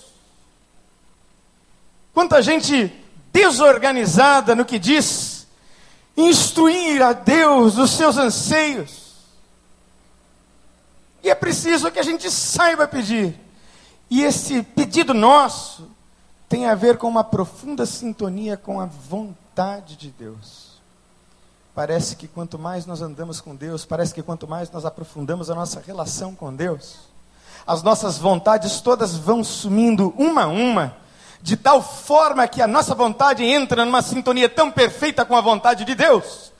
Quanta 2.14 2.40
gente 2.40 2.92
desorganizada 3.32 4.54
no 4.54 4.64
que 4.64 4.78
diz 4.78 5.48
instruir 6.16 7.02
a 7.02 7.12
Deus 7.12 7.76
os 7.76 7.90
seus 7.90 8.16
anseios. 8.16 9.14
E 11.22 11.28
é 11.28 11.34
preciso 11.34 11.90
que 11.90 11.98
a 11.98 12.04
gente 12.04 12.30
saiba 12.30 12.86
pedir. 12.86 13.34
E 14.08 14.22
esse 14.22 14.62
pedido 14.62 15.12
nosso 15.12 15.90
tem 16.48 16.66
a 16.66 16.74
ver 16.76 16.98
com 16.98 17.08
uma 17.08 17.24
profunda 17.24 17.84
sintonia 17.84 18.56
com 18.56 18.80
a 18.80 18.86
vontade 18.86 19.96
de 19.96 20.10
Deus. 20.10 20.74
Parece 21.74 22.14
que 22.14 22.28
quanto 22.28 22.56
mais 22.56 22.86
nós 22.86 23.02
andamos 23.02 23.40
com 23.40 23.56
Deus, 23.56 23.84
parece 23.84 24.14
que 24.14 24.22
quanto 24.22 24.46
mais 24.46 24.70
nós 24.70 24.84
aprofundamos 24.84 25.50
a 25.50 25.54
nossa 25.56 25.82
relação 25.84 26.32
com 26.32 26.54
Deus, 26.54 26.98
as 27.66 27.82
nossas 27.82 28.16
vontades 28.18 28.80
todas 28.80 29.16
vão 29.16 29.42
sumindo 29.42 30.14
uma 30.16 30.44
a 30.44 30.46
uma 30.46 31.03
de 31.44 31.58
tal 31.58 31.82
forma 31.82 32.48
que 32.48 32.62
a 32.62 32.66
nossa 32.66 32.94
vontade 32.94 33.44
entra 33.44 33.84
numa 33.84 34.00
sintonia 34.00 34.48
tão 34.48 34.70
perfeita 34.70 35.26
com 35.26 35.36
a 35.36 35.42
vontade 35.42 35.84
de 35.84 35.94
Deus. 35.94 36.50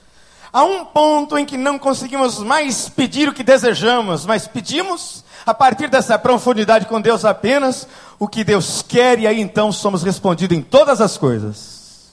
Há 0.53 0.63
um 0.63 0.85
ponto 0.85 1.39
em 1.39 1.43
que 1.43 1.57
não 1.57 1.79
conseguimos 1.79 2.37
mais 2.37 2.87
pedir 2.87 3.27
o 3.27 3.33
que 3.33 3.43
desejamos, 3.43 4.27
mas 4.27 4.47
pedimos, 4.47 5.25
a 5.43 5.55
partir 5.55 5.89
dessa 5.89 6.19
profundidade 6.19 6.85
com 6.85 7.01
Deus 7.01 7.25
apenas, 7.25 7.87
o 8.19 8.27
que 8.27 8.43
Deus 8.43 8.83
quer, 8.83 9.17
e 9.17 9.25
aí 9.25 9.41
então 9.41 9.71
somos 9.71 10.03
respondidos 10.03 10.55
em 10.55 10.61
todas 10.61 11.01
as 11.01 11.17
coisas. 11.17 12.11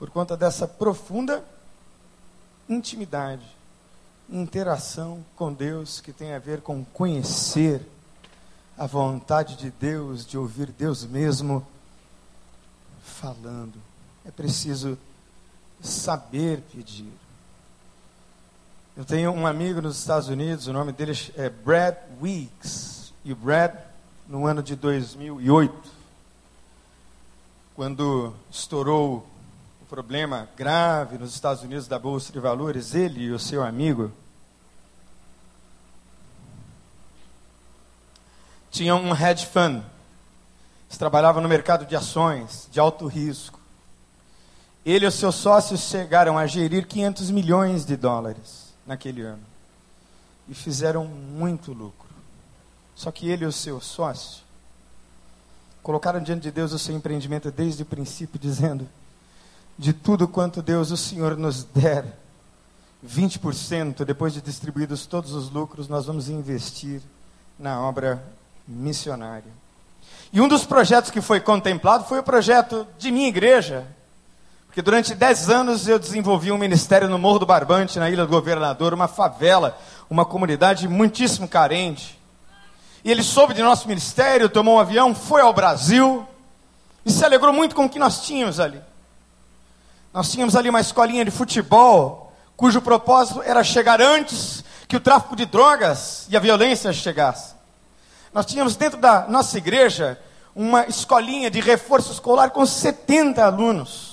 Por 0.00 0.10
conta 0.10 0.36
dessa 0.36 0.66
profunda 0.66 1.44
intimidade, 2.68 3.46
interação 4.28 5.24
com 5.36 5.52
Deus, 5.52 6.00
que 6.00 6.12
tem 6.12 6.34
a 6.34 6.40
ver 6.40 6.60
com 6.60 6.84
conhecer 6.86 7.82
a 8.76 8.86
vontade 8.86 9.56
de 9.56 9.70
Deus, 9.70 10.26
de 10.26 10.38
ouvir 10.38 10.66
Deus 10.72 11.04
mesmo 11.04 11.66
falando. 13.02 13.74
É 14.24 14.30
preciso 14.30 14.98
saber 15.80 16.60
pedir. 16.72 17.12
Eu 18.96 19.04
tenho 19.04 19.32
um 19.32 19.46
amigo 19.46 19.80
nos 19.80 19.98
Estados 19.98 20.28
Unidos, 20.28 20.66
o 20.66 20.72
nome 20.72 20.92
dele 20.92 21.12
é 21.36 21.48
Brad 21.48 21.96
Weeks. 22.20 23.12
E 23.24 23.32
o 23.32 23.36
Brad, 23.36 23.74
no 24.28 24.46
ano 24.46 24.62
de 24.62 24.74
2008, 24.74 25.90
quando 27.74 28.34
estourou 28.50 29.26
o 29.80 29.84
problema 29.86 30.48
grave 30.56 31.18
nos 31.18 31.34
Estados 31.34 31.62
Unidos 31.62 31.86
da 31.86 31.98
Bolsa 31.98 32.32
de 32.32 32.38
Valores, 32.38 32.94
ele 32.94 33.24
e 33.24 33.30
o 33.30 33.38
seu 33.38 33.62
amigo 33.62 34.12
tinham 38.72 39.00
um 39.00 39.14
hedge 39.14 39.46
fund. 39.46 39.84
Eles 40.88 40.98
trabalhavam 40.98 41.42
no 41.42 41.48
mercado 41.48 41.86
de 41.86 41.94
ações, 41.94 42.66
de 42.72 42.80
alto 42.80 43.06
risco. 43.06 43.60
Ele 44.84 45.04
e 45.04 45.08
os 45.08 45.14
seus 45.14 45.36
sócios 45.36 45.82
chegaram 45.82 46.36
a 46.36 46.46
gerir 46.46 46.88
500 46.88 47.30
milhões 47.30 47.84
de 47.84 47.96
dólares 47.96 48.72
naquele 48.84 49.22
ano. 49.22 49.42
E 50.48 50.54
fizeram 50.54 51.04
muito 51.04 51.72
lucro. 51.72 52.08
Só 52.96 53.12
que 53.12 53.28
ele 53.28 53.44
e 53.44 53.46
o 53.46 53.52
seu 53.52 53.80
sócio 53.80 54.42
colocaram 55.82 56.22
diante 56.22 56.42
de 56.42 56.50
Deus 56.50 56.72
o 56.72 56.78
seu 56.78 56.96
empreendimento 56.96 57.50
desde 57.50 57.82
o 57.82 57.86
princípio, 57.86 58.38
dizendo: 58.40 58.88
De 59.78 59.92
tudo 59.92 60.26
quanto 60.26 60.62
Deus, 60.62 60.90
o 60.90 60.96
Senhor, 60.96 61.36
nos 61.36 61.64
der, 61.64 62.18
20%, 63.06 64.04
depois 64.04 64.32
de 64.32 64.40
distribuídos 64.40 65.06
todos 65.06 65.32
os 65.32 65.50
lucros, 65.50 65.88
nós 65.88 66.06
vamos 66.06 66.28
investir 66.28 67.02
na 67.58 67.80
obra 67.80 68.22
missionária. 68.66 69.50
E 70.32 70.40
um 70.40 70.48
dos 70.48 70.64
projetos 70.64 71.10
que 71.10 71.20
foi 71.20 71.40
contemplado 71.40 72.04
foi 72.04 72.18
o 72.18 72.22
projeto 72.22 72.86
de 72.98 73.10
minha 73.10 73.28
igreja, 73.28 73.86
porque 74.66 74.80
durante 74.80 75.14
dez 75.14 75.50
anos 75.50 75.86
eu 75.86 75.98
desenvolvi 75.98 76.50
um 76.50 76.56
ministério 76.56 77.08
no 77.08 77.18
Morro 77.18 77.40
do 77.40 77.46
Barbante, 77.46 77.98
na 77.98 78.08
Ilha 78.08 78.24
do 78.24 78.30
Governador, 78.30 78.94
uma 78.94 79.06
favela, 79.06 79.78
uma 80.08 80.24
comunidade 80.24 80.88
muitíssimo 80.88 81.46
carente. 81.46 82.18
E 83.04 83.10
ele 83.10 83.22
soube 83.22 83.52
de 83.52 83.62
nosso 83.62 83.86
ministério, 83.86 84.48
tomou 84.48 84.76
um 84.76 84.80
avião, 84.80 85.14
foi 85.14 85.42
ao 85.42 85.52
Brasil 85.52 86.26
e 87.04 87.12
se 87.12 87.24
alegrou 87.24 87.52
muito 87.52 87.74
com 87.74 87.84
o 87.84 87.88
que 87.88 87.98
nós 87.98 88.24
tínhamos 88.24 88.58
ali. 88.58 88.80
Nós 90.14 90.30
tínhamos 90.30 90.56
ali 90.56 90.70
uma 90.70 90.80
escolinha 90.80 91.24
de 91.24 91.30
futebol, 91.30 92.32
cujo 92.56 92.80
propósito 92.80 93.42
era 93.42 93.62
chegar 93.64 94.00
antes 94.00 94.64
que 94.86 94.96
o 94.96 95.00
tráfico 95.00 95.34
de 95.34 95.44
drogas 95.44 96.26
e 96.30 96.36
a 96.36 96.40
violência 96.40 96.92
chegasse. 96.92 97.54
Nós 98.32 98.46
tínhamos 98.46 98.76
dentro 98.76 98.98
da 98.98 99.26
nossa 99.28 99.58
igreja 99.58 100.18
uma 100.54 100.86
escolinha 100.86 101.50
de 101.50 101.60
reforço 101.60 102.12
escolar 102.12 102.50
com 102.50 102.64
70 102.64 103.44
alunos. 103.44 104.12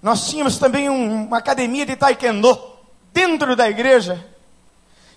Nós 0.00 0.28
tínhamos 0.28 0.58
também 0.58 0.88
um, 0.88 1.24
uma 1.24 1.38
academia 1.38 1.84
de 1.84 1.96
taekwondo 1.96 2.58
dentro 3.12 3.56
da 3.56 3.68
igreja. 3.68 4.24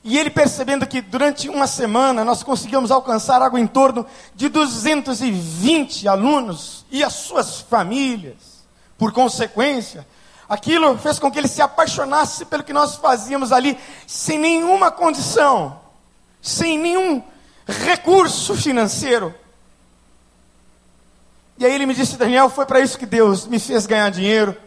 E 0.04 0.18
ele 0.18 0.32
percebendo 0.32 0.88
que 0.88 1.00
durante 1.00 1.48
uma 1.48 1.68
semana 1.68 2.26
nós 2.26 2.42
conseguimos 2.42 2.90
alcançar 2.90 3.40
algo 3.40 3.58
em 3.58 3.68
torno 3.68 4.04
de 4.34 4.50
220 4.50 6.08
alunos 6.08 6.86
e 6.90 7.04
as 7.04 7.14
suas 7.14 7.62
famílias. 7.62 8.66
Por 8.98 9.12
consequência, 9.12 10.08
aquilo 10.50 10.98
fez 10.98 11.20
com 11.20 11.32
que 11.32 11.38
ele 11.38 11.48
se 11.48 11.62
apaixonasse 11.62 12.46
pelo 12.46 12.64
que 12.64 12.74
nós 12.74 12.96
fazíamos 12.96 13.52
ali, 13.52 13.78
sem 14.08 14.40
nenhuma 14.40 14.90
condição, 14.90 15.81
sem 16.42 16.78
nenhum 16.78 17.22
recurso 17.68 18.56
financeiro. 18.56 19.34
E 21.58 21.66
aí 21.66 21.74
ele 21.74 21.86
me 21.86 21.94
disse, 21.94 22.18
Daniel, 22.18 22.50
foi 22.50 22.66
para 22.66 22.80
isso 22.80 22.98
que 22.98 23.06
Deus 23.06 23.46
me 23.46 23.60
fez 23.60 23.86
ganhar 23.86 24.10
dinheiro. 24.10 24.58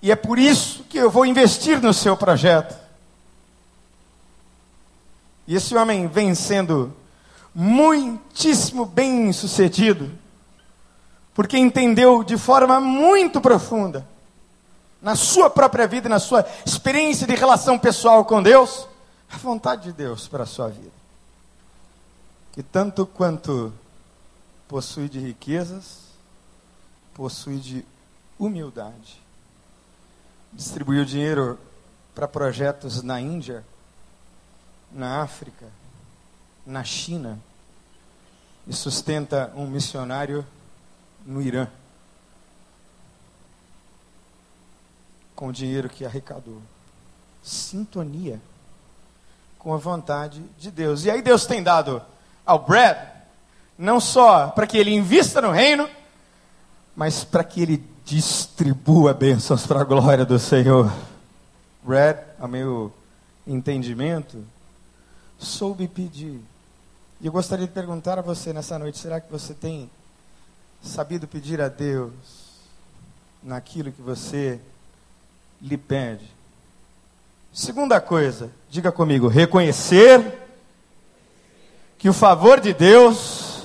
E 0.00 0.10
é 0.12 0.16
por 0.16 0.38
isso 0.38 0.84
que 0.84 0.98
eu 0.98 1.10
vou 1.10 1.26
investir 1.26 1.80
no 1.80 1.92
seu 1.92 2.16
projeto. 2.16 2.76
E 5.46 5.56
esse 5.56 5.76
homem 5.76 6.06
vem 6.06 6.34
sendo 6.34 6.94
muitíssimo 7.54 8.86
bem 8.86 9.32
sucedido, 9.32 10.10
porque 11.34 11.58
entendeu 11.58 12.22
de 12.22 12.38
forma 12.38 12.80
muito 12.80 13.40
profunda, 13.40 14.06
na 15.00 15.16
sua 15.16 15.50
própria 15.50 15.86
vida, 15.86 16.08
na 16.08 16.20
sua 16.20 16.46
experiência 16.64 17.26
de 17.26 17.34
relação 17.34 17.78
pessoal 17.78 18.24
com 18.24 18.42
Deus, 18.42 18.86
a 19.32 19.36
vontade 19.38 19.84
de 19.84 19.92
Deus 19.92 20.28
para 20.28 20.44
a 20.44 20.46
sua 20.46 20.68
vida. 20.68 20.92
Que 22.52 22.62
tanto 22.62 23.06
quanto 23.06 23.72
possui 24.68 25.08
de 25.08 25.18
riquezas, 25.18 26.02
possui 27.14 27.58
de 27.58 27.84
humildade 28.38 29.22
distribuiu 30.52 31.04
dinheiro 31.04 31.58
para 32.14 32.28
projetos 32.28 33.02
na 33.02 33.20
Índia, 33.20 33.64
na 34.92 35.22
África, 35.22 35.66
na 36.66 36.84
China 36.84 37.38
e 38.66 38.72
sustenta 38.72 39.50
um 39.56 39.66
missionário 39.66 40.46
no 41.24 41.40
Irã. 41.40 41.66
Com 45.34 45.48
o 45.48 45.52
dinheiro 45.52 45.88
que 45.88 46.04
arrecadou. 46.04 46.60
Sintonia 47.42 48.40
com 49.62 49.72
a 49.72 49.76
vontade 49.76 50.42
de 50.58 50.72
Deus. 50.72 51.04
E 51.04 51.10
aí 51.10 51.22
Deus 51.22 51.46
tem 51.46 51.62
dado 51.62 52.02
ao 52.44 52.58
Brad, 52.58 52.98
não 53.78 54.00
só 54.00 54.48
para 54.48 54.66
que 54.66 54.76
ele 54.76 54.92
invista 54.92 55.40
no 55.40 55.52
reino, 55.52 55.88
mas 56.96 57.22
para 57.22 57.44
que 57.44 57.62
ele 57.62 57.84
distribua 58.04 59.14
bênçãos 59.14 59.64
para 59.64 59.82
a 59.82 59.84
glória 59.84 60.24
do 60.24 60.36
Senhor. 60.36 60.92
Red, 61.88 62.16
a 62.40 62.48
meu 62.48 62.92
entendimento, 63.46 64.44
soube 65.38 65.86
pedir. 65.86 66.40
E 67.20 67.26
eu 67.26 67.32
gostaria 67.32 67.66
de 67.66 67.72
perguntar 67.72 68.18
a 68.18 68.22
você 68.22 68.52
nessa 68.52 68.76
noite: 68.80 68.98
será 68.98 69.20
que 69.20 69.30
você 69.30 69.54
tem 69.54 69.88
sabido 70.82 71.28
pedir 71.28 71.60
a 71.60 71.68
Deus 71.68 72.12
naquilo 73.40 73.92
que 73.92 74.02
você 74.02 74.60
lhe 75.60 75.78
pede? 75.78 76.31
Segunda 77.52 78.00
coisa, 78.00 78.50
diga 78.70 78.90
comigo: 78.90 79.28
reconhecer 79.28 80.40
que 81.98 82.08
o 82.08 82.12
favor 82.12 82.60
de 82.60 82.72
Deus 82.72 83.64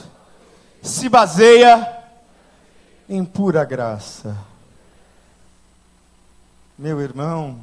se 0.81 1.07
baseia 1.07 1.95
em 3.07 3.23
pura 3.23 3.63
graça. 3.63 4.37
Meu 6.77 7.01
irmão, 7.01 7.59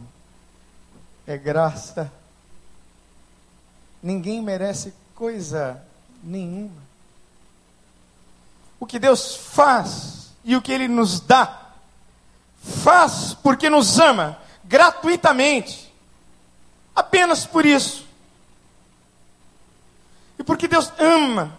é 1.26 1.36
graça. 1.36 2.10
Ninguém 4.02 4.42
merece 4.42 4.92
coisa 5.14 5.82
nenhuma. 6.22 6.82
O 8.80 8.86
que 8.86 8.98
Deus 8.98 9.36
faz 9.36 10.30
e 10.44 10.56
o 10.56 10.62
que 10.62 10.72
Ele 10.72 10.88
nos 10.88 11.20
dá, 11.20 11.70
faz 12.62 13.34
porque 13.34 13.70
nos 13.70 13.98
ama 13.98 14.38
gratuitamente, 14.64 15.93
apenas 16.94 17.44
por 17.46 17.64
isso. 17.66 18.06
E 20.38 20.44
porque 20.44 20.68
Deus 20.68 20.92
ama 20.98 21.56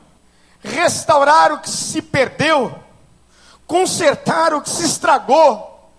restaurar 0.63 1.53
o 1.53 1.59
que 1.59 1.69
se 1.69 2.01
perdeu 2.01 2.85
consertar 3.67 4.53
o 4.53 4.61
que 4.61 4.69
se 4.69 4.85
estragou, 4.85 5.89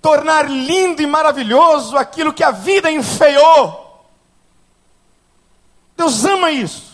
tornar 0.00 0.50
lindo 0.50 1.02
e 1.02 1.06
maravilhoso 1.06 1.96
aquilo 1.96 2.32
que 2.32 2.44
a 2.44 2.50
vida 2.50 2.90
enfeiou. 2.90 4.06
Deus 5.96 6.24
ama 6.24 6.50
isso. 6.50 6.90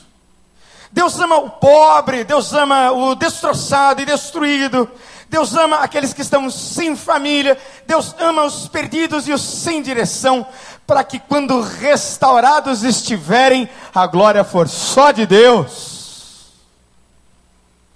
Deus 0.90 1.18
ama 1.20 1.36
o 1.36 1.50
pobre, 1.50 2.24
Deus 2.24 2.52
ama 2.52 2.90
o 2.90 3.14
destroçado 3.14 4.00
e 4.00 4.06
destruído. 4.06 4.90
Deus 5.28 5.54
ama 5.54 5.78
aqueles 5.78 6.12
que 6.12 6.22
estão 6.22 6.48
sem 6.50 6.96
família. 6.96 7.58
Deus 7.86 8.14
ama 8.18 8.44
os 8.44 8.68
perdidos 8.68 9.28
e 9.28 9.32
os 9.32 9.42
sem 9.42 9.82
direção. 9.82 10.46
Para 10.87 11.03
que 11.03 11.18
quando 11.18 11.61
restaurados 11.61 12.83
estiverem, 12.83 13.68
a 13.94 14.07
glória 14.07 14.44
for 14.44 14.68
só 14.68 15.11
de 15.11 15.27
Deus. 15.27 16.53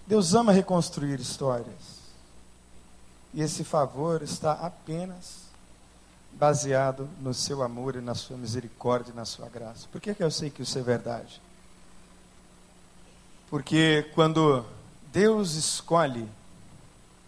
Deus 0.06 0.34
ama 0.34 0.50
reconstruir 0.50 1.20
histórias. 1.20 2.00
E 3.32 3.40
esse 3.40 3.62
favor 3.62 4.22
está 4.22 4.52
apenas 4.52 5.40
baseado 6.32 7.08
no 7.20 7.32
seu 7.32 7.62
amor 7.62 7.96
e 7.96 8.00
na 8.00 8.14
sua 8.14 8.36
misericórdia 8.36 9.12
e 9.12 9.16
na 9.16 9.24
sua 9.24 9.48
graça. 9.48 9.86
Por 9.92 10.00
que, 10.00 10.14
que 10.14 10.22
eu 10.22 10.30
sei 10.30 10.50
que 10.50 10.62
isso 10.62 10.78
é 10.78 10.82
verdade? 10.82 11.40
Porque 13.48 14.10
quando 14.14 14.64
Deus 15.12 15.54
escolhe 15.54 16.28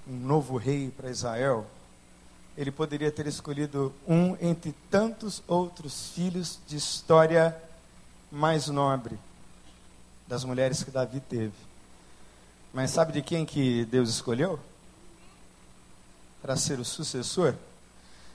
um 0.09 0.17
novo 0.17 0.57
rei 0.57 0.91
para 0.91 1.11
Israel, 1.11 1.67
ele 2.57 2.71
poderia 2.71 3.11
ter 3.11 3.27
escolhido 3.27 3.93
um 4.07 4.37
entre 4.41 4.75
tantos 4.91 5.43
outros 5.47 6.09
filhos 6.15 6.59
de 6.67 6.77
história 6.77 7.57
mais 8.31 8.69
nobre 8.69 9.19
das 10.27 10.45
mulheres 10.45 10.83
que 10.83 10.91
Davi 10.91 11.21
teve. 11.21 11.53
Mas 12.73 12.91
sabe 12.91 13.13
de 13.13 13.23
quem 13.23 13.45
que 13.45 13.85
Deus 13.87 14.09
escolheu? 14.11 14.59
para 16.43 16.57
ser 16.57 16.81
o 16.81 16.85
sucessor? 16.85 17.55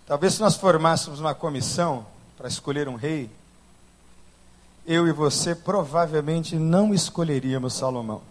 Talvez 0.08 0.36
se 0.36 0.40
nós 0.40 0.56
formássemos 0.56 1.20
uma 1.20 1.36
comissão 1.36 2.08
para 2.38 2.48
escolher 2.48 2.88
um 2.88 2.96
rei, 2.96 3.30
eu 4.86 5.06
e 5.06 5.12
você 5.12 5.54
provavelmente 5.54 6.56
não 6.56 6.94
escolheríamos 6.94 7.74
Salomão. 7.74 8.22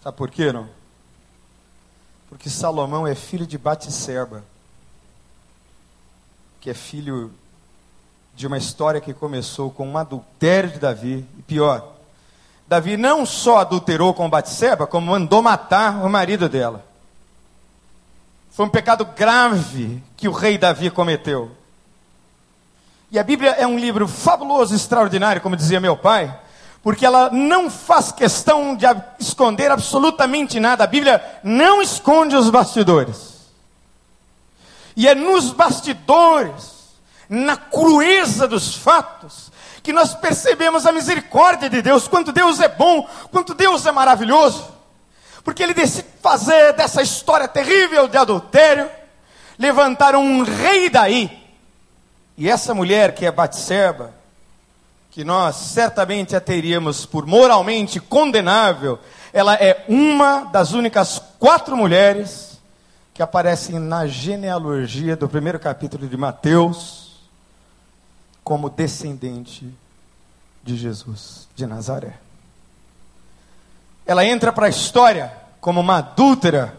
Sabe 0.00 0.16
por 0.16 0.30
quê, 0.30 0.52
não? 0.52 0.68
Porque 2.34 2.50
Salomão 2.50 3.06
é 3.06 3.14
filho 3.14 3.46
de 3.46 3.56
Batseba, 3.56 4.42
que 6.60 6.68
é 6.68 6.74
filho 6.74 7.32
de 8.34 8.44
uma 8.48 8.58
história 8.58 9.00
que 9.00 9.14
começou 9.14 9.70
com 9.70 9.86
um 9.86 9.96
adultério 9.96 10.68
de 10.68 10.80
Davi, 10.80 11.24
e 11.38 11.42
pior, 11.42 11.92
Davi 12.66 12.96
não 12.96 13.24
só 13.24 13.58
adulterou 13.58 14.12
com 14.12 14.28
Batseba, 14.28 14.84
como 14.84 15.12
mandou 15.12 15.40
matar 15.42 16.04
o 16.04 16.10
marido 16.10 16.48
dela. 16.48 16.84
Foi 18.50 18.66
um 18.66 18.70
pecado 18.70 19.04
grave 19.04 20.02
que 20.16 20.26
o 20.26 20.32
rei 20.32 20.58
Davi 20.58 20.90
cometeu. 20.90 21.52
E 23.12 23.18
a 23.18 23.22
Bíblia 23.22 23.52
é 23.52 23.64
um 23.64 23.78
livro 23.78 24.08
fabuloso, 24.08 24.74
extraordinário, 24.74 25.40
como 25.40 25.54
dizia 25.54 25.80
meu 25.80 25.96
pai, 25.96 26.36
porque 26.84 27.06
ela 27.06 27.30
não 27.30 27.70
faz 27.70 28.12
questão 28.12 28.76
de 28.76 28.84
esconder 29.18 29.70
absolutamente 29.70 30.60
nada. 30.60 30.84
A 30.84 30.86
Bíblia 30.86 31.40
não 31.42 31.80
esconde 31.80 32.36
os 32.36 32.50
bastidores. 32.50 33.48
E 34.94 35.08
é 35.08 35.14
nos 35.14 35.50
bastidores, 35.50 36.92
na 37.26 37.56
crueza 37.56 38.46
dos 38.46 38.76
fatos, 38.76 39.50
que 39.82 39.94
nós 39.94 40.14
percebemos 40.14 40.84
a 40.84 40.92
misericórdia 40.92 41.70
de 41.70 41.80
Deus, 41.80 42.06
quanto 42.06 42.30
Deus 42.32 42.60
é 42.60 42.68
bom, 42.68 43.08
quanto 43.32 43.54
Deus 43.54 43.86
é 43.86 43.90
maravilhoso. 43.90 44.68
Porque 45.42 45.62
ele 45.62 45.72
decide 45.72 46.06
fazer 46.22 46.74
dessa 46.74 47.00
história 47.00 47.48
terrível 47.48 48.06
de 48.08 48.18
adultério, 48.18 48.90
levantar 49.58 50.14
um 50.14 50.42
rei 50.42 50.90
daí. 50.90 51.44
E 52.36 52.46
essa 52.46 52.74
mulher 52.74 53.14
que 53.14 53.24
é 53.24 53.30
Batseba, 53.30 54.12
que 55.14 55.22
nós 55.22 55.54
certamente 55.54 56.34
a 56.34 56.40
teríamos 56.40 57.06
por 57.06 57.24
moralmente 57.24 58.00
condenável, 58.00 58.98
ela 59.32 59.54
é 59.54 59.84
uma 59.88 60.40
das 60.46 60.72
únicas 60.72 61.22
quatro 61.38 61.76
mulheres 61.76 62.60
que 63.14 63.22
aparecem 63.22 63.78
na 63.78 64.08
genealogia 64.08 65.14
do 65.14 65.28
primeiro 65.28 65.60
capítulo 65.60 66.08
de 66.08 66.16
Mateus 66.16 67.12
como 68.42 68.68
descendente 68.68 69.72
de 70.64 70.76
Jesus 70.76 71.46
de 71.54 71.64
Nazaré. 71.64 72.14
Ela 74.04 74.24
entra 74.24 74.52
para 74.52 74.66
a 74.66 74.70
história 74.70 75.32
como 75.60 75.78
uma 75.78 75.98
adúltera. 75.98 76.76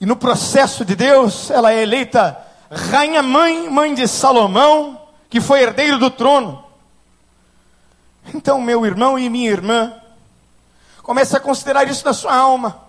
E 0.00 0.06
no 0.06 0.16
processo 0.16 0.86
de 0.86 0.96
Deus, 0.96 1.50
ela 1.50 1.70
é 1.70 1.82
eleita 1.82 2.38
rainha 2.70 3.22
mãe, 3.22 3.68
mãe 3.68 3.94
de 3.94 4.08
Salomão, 4.08 4.98
que 5.28 5.38
foi 5.38 5.62
herdeiro 5.62 5.98
do 5.98 6.10
trono. 6.10 6.61
Então, 8.34 8.60
meu 8.60 8.86
irmão 8.86 9.18
e 9.18 9.28
minha 9.28 9.50
irmã, 9.50 9.92
comece 11.02 11.36
a 11.36 11.40
considerar 11.40 11.88
isso 11.88 12.04
na 12.04 12.12
sua 12.12 12.34
alma. 12.34 12.80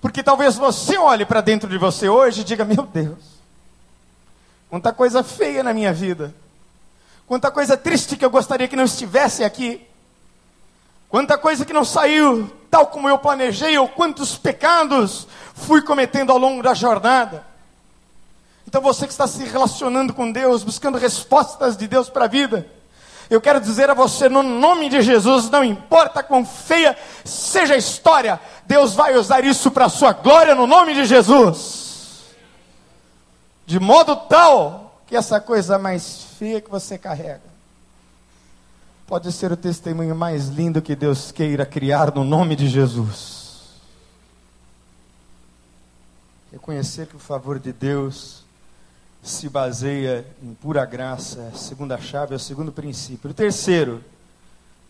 Porque 0.00 0.22
talvez 0.22 0.56
você 0.56 0.96
olhe 0.96 1.24
para 1.24 1.40
dentro 1.40 1.68
de 1.68 1.78
você 1.78 2.08
hoje 2.08 2.42
e 2.42 2.44
diga: 2.44 2.64
Meu 2.64 2.84
Deus, 2.86 3.18
quanta 4.70 4.92
coisa 4.92 5.24
feia 5.24 5.62
na 5.62 5.74
minha 5.74 5.92
vida, 5.92 6.34
quanta 7.26 7.50
coisa 7.50 7.76
triste 7.76 8.16
que 8.16 8.24
eu 8.24 8.30
gostaria 8.30 8.68
que 8.68 8.76
não 8.76 8.84
estivesse 8.84 9.42
aqui, 9.42 9.84
quanta 11.08 11.36
coisa 11.36 11.64
que 11.64 11.72
não 11.72 11.84
saiu 11.84 12.50
tal 12.70 12.86
como 12.88 13.08
eu 13.08 13.18
planejei, 13.18 13.76
ou 13.78 13.88
quantos 13.88 14.36
pecados 14.36 15.26
fui 15.54 15.82
cometendo 15.82 16.30
ao 16.30 16.38
longo 16.38 16.62
da 16.62 16.74
jornada. 16.74 17.44
Então 18.66 18.82
você 18.82 19.06
que 19.06 19.12
está 19.12 19.26
se 19.26 19.42
relacionando 19.44 20.12
com 20.12 20.30
Deus, 20.30 20.62
buscando 20.62 20.98
respostas 20.98 21.76
de 21.76 21.88
Deus 21.88 22.10
para 22.10 22.26
a 22.26 22.28
vida, 22.28 22.70
eu 23.30 23.40
quero 23.40 23.60
dizer 23.60 23.90
a 23.90 23.94
você, 23.94 24.28
no 24.28 24.42
nome 24.42 24.88
de 24.88 25.02
Jesus, 25.02 25.50
não 25.50 25.62
importa 25.62 26.22
quão 26.22 26.46
feia 26.46 26.96
seja 27.24 27.74
a 27.74 27.76
história, 27.76 28.40
Deus 28.66 28.94
vai 28.94 29.16
usar 29.16 29.44
isso 29.44 29.70
para 29.70 29.84
a 29.84 29.90
sua 29.90 30.12
glória, 30.12 30.54
no 30.54 30.66
nome 30.66 30.94
de 30.94 31.04
Jesus. 31.04 32.34
De 33.66 33.78
modo 33.78 34.16
tal 34.16 35.02
que 35.06 35.14
essa 35.14 35.40
coisa 35.40 35.78
mais 35.78 36.22
feia 36.38 36.60
que 36.60 36.70
você 36.70 36.96
carrega, 36.96 37.42
pode 39.06 39.30
ser 39.32 39.52
o 39.52 39.56
testemunho 39.56 40.14
mais 40.14 40.48
lindo 40.48 40.80
que 40.80 40.94
Deus 40.94 41.32
queira 41.32 41.66
criar 41.66 42.14
no 42.14 42.24
nome 42.24 42.56
de 42.56 42.68
Jesus. 42.68 43.38
Reconhecer 46.50 47.06
que 47.06 47.16
o 47.16 47.18
favor 47.18 47.58
de 47.58 47.72
Deus 47.72 48.44
se 49.28 49.48
baseia 49.48 50.26
em 50.42 50.54
pura 50.54 50.84
graça, 50.84 51.50
a 51.52 51.56
segunda 51.56 51.98
chave 51.98 52.32
é 52.32 52.36
o 52.36 52.40
segundo 52.40 52.72
princípio. 52.72 53.30
O 53.30 53.34
terceiro, 53.34 54.02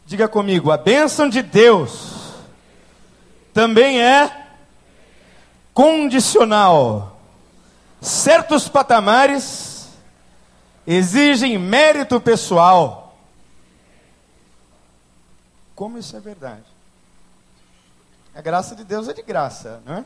diga 0.06 0.28
comigo, 0.28 0.70
a 0.70 0.76
bênção 0.76 1.28
de 1.28 1.42
Deus 1.42 2.34
também 3.52 4.00
é 4.00 4.46
condicional. 5.74 7.20
Certos 8.00 8.68
patamares 8.68 9.88
exigem 10.86 11.58
mérito 11.58 12.20
pessoal. 12.20 13.18
Como 15.74 15.98
isso 15.98 16.16
é 16.16 16.20
verdade? 16.20 16.64
A 18.34 18.40
graça 18.40 18.76
de 18.76 18.84
Deus 18.84 19.08
é 19.08 19.12
de 19.12 19.22
graça, 19.22 19.82
não 19.84 19.94
é? 19.96 20.04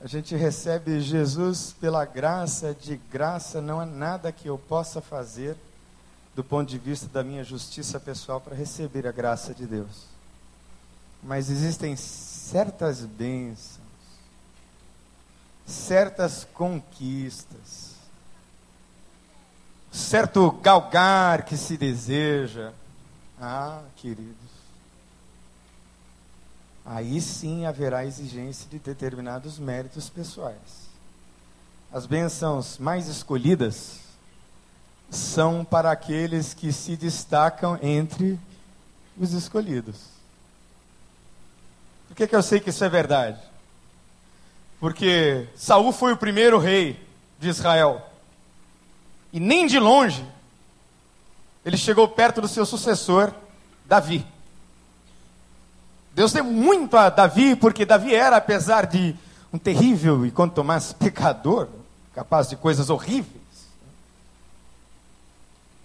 A 0.00 0.06
gente 0.06 0.36
recebe 0.36 1.00
Jesus 1.00 1.74
pela 1.80 2.04
graça, 2.04 2.72
de 2.72 2.96
graça, 3.10 3.60
não 3.60 3.80
há 3.80 3.86
nada 3.86 4.30
que 4.30 4.48
eu 4.48 4.56
possa 4.56 5.00
fazer 5.00 5.56
do 6.36 6.44
ponto 6.44 6.68
de 6.68 6.78
vista 6.78 7.08
da 7.08 7.24
minha 7.24 7.42
justiça 7.42 7.98
pessoal 7.98 8.40
para 8.40 8.54
receber 8.54 9.08
a 9.08 9.12
graça 9.12 9.52
de 9.52 9.66
Deus. 9.66 10.06
Mas 11.20 11.50
existem 11.50 11.96
certas 11.96 13.00
bênçãos, 13.00 13.80
certas 15.66 16.46
conquistas, 16.54 17.94
certo 19.90 20.48
galgar 20.62 21.44
que 21.44 21.56
se 21.56 21.76
deseja. 21.76 22.72
Ah, 23.40 23.82
querido 23.96 24.37
aí 26.88 27.20
sim 27.20 27.66
haverá 27.66 28.06
exigência 28.06 28.66
de 28.70 28.78
determinados 28.78 29.58
méritos 29.58 30.08
pessoais. 30.08 30.88
As 31.92 32.06
bênçãos 32.06 32.78
mais 32.78 33.08
escolhidas 33.08 34.00
são 35.10 35.64
para 35.64 35.90
aqueles 35.90 36.54
que 36.54 36.72
se 36.72 36.96
destacam 36.96 37.78
entre 37.82 38.40
os 39.18 39.34
escolhidos. 39.34 39.96
Por 42.08 42.16
que, 42.16 42.26
que 42.26 42.34
eu 42.34 42.42
sei 42.42 42.58
que 42.58 42.70
isso 42.70 42.84
é 42.84 42.88
verdade? 42.88 43.40
Porque 44.80 45.46
Saul 45.56 45.92
foi 45.92 46.14
o 46.14 46.16
primeiro 46.16 46.58
rei 46.58 47.06
de 47.38 47.48
Israel. 47.48 48.02
E 49.30 49.38
nem 49.38 49.66
de 49.66 49.78
longe 49.78 50.24
ele 51.64 51.76
chegou 51.76 52.08
perto 52.08 52.40
do 52.40 52.48
seu 52.48 52.64
sucessor, 52.64 53.30
Davi. 53.84 54.24
Deus 56.18 56.32
deu 56.32 56.42
muito 56.42 56.96
a 56.96 57.10
Davi, 57.10 57.54
porque 57.54 57.86
Davi 57.86 58.12
era, 58.12 58.38
apesar 58.38 58.86
de 58.86 59.14
um 59.52 59.56
terrível 59.56 60.26
e 60.26 60.32
quanto 60.32 60.64
mais 60.64 60.90
pecador, 60.98 61.68
capaz 62.12 62.48
de 62.48 62.56
coisas 62.56 62.90
horríveis, 62.90 63.38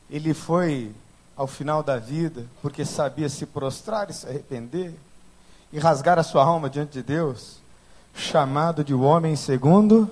ele 0.10 0.34
foi 0.34 0.92
ao 1.38 1.46
final 1.46 1.84
da 1.84 2.00
vida, 2.00 2.48
porque 2.64 2.84
sabia 2.84 3.30
se 3.30 3.46
prostrar 3.46 4.10
e 4.10 4.14
se 4.14 4.26
arrepender, 4.26 4.96
e 5.72 5.78
rasgar 5.78 6.18
a 6.18 6.24
sua 6.24 6.44
alma 6.44 6.68
diante 6.68 6.94
de 6.94 7.04
Deus, 7.04 7.60
chamado 8.16 8.84
de 8.84 8.96
homem 8.96 9.36
segundo 9.36 10.10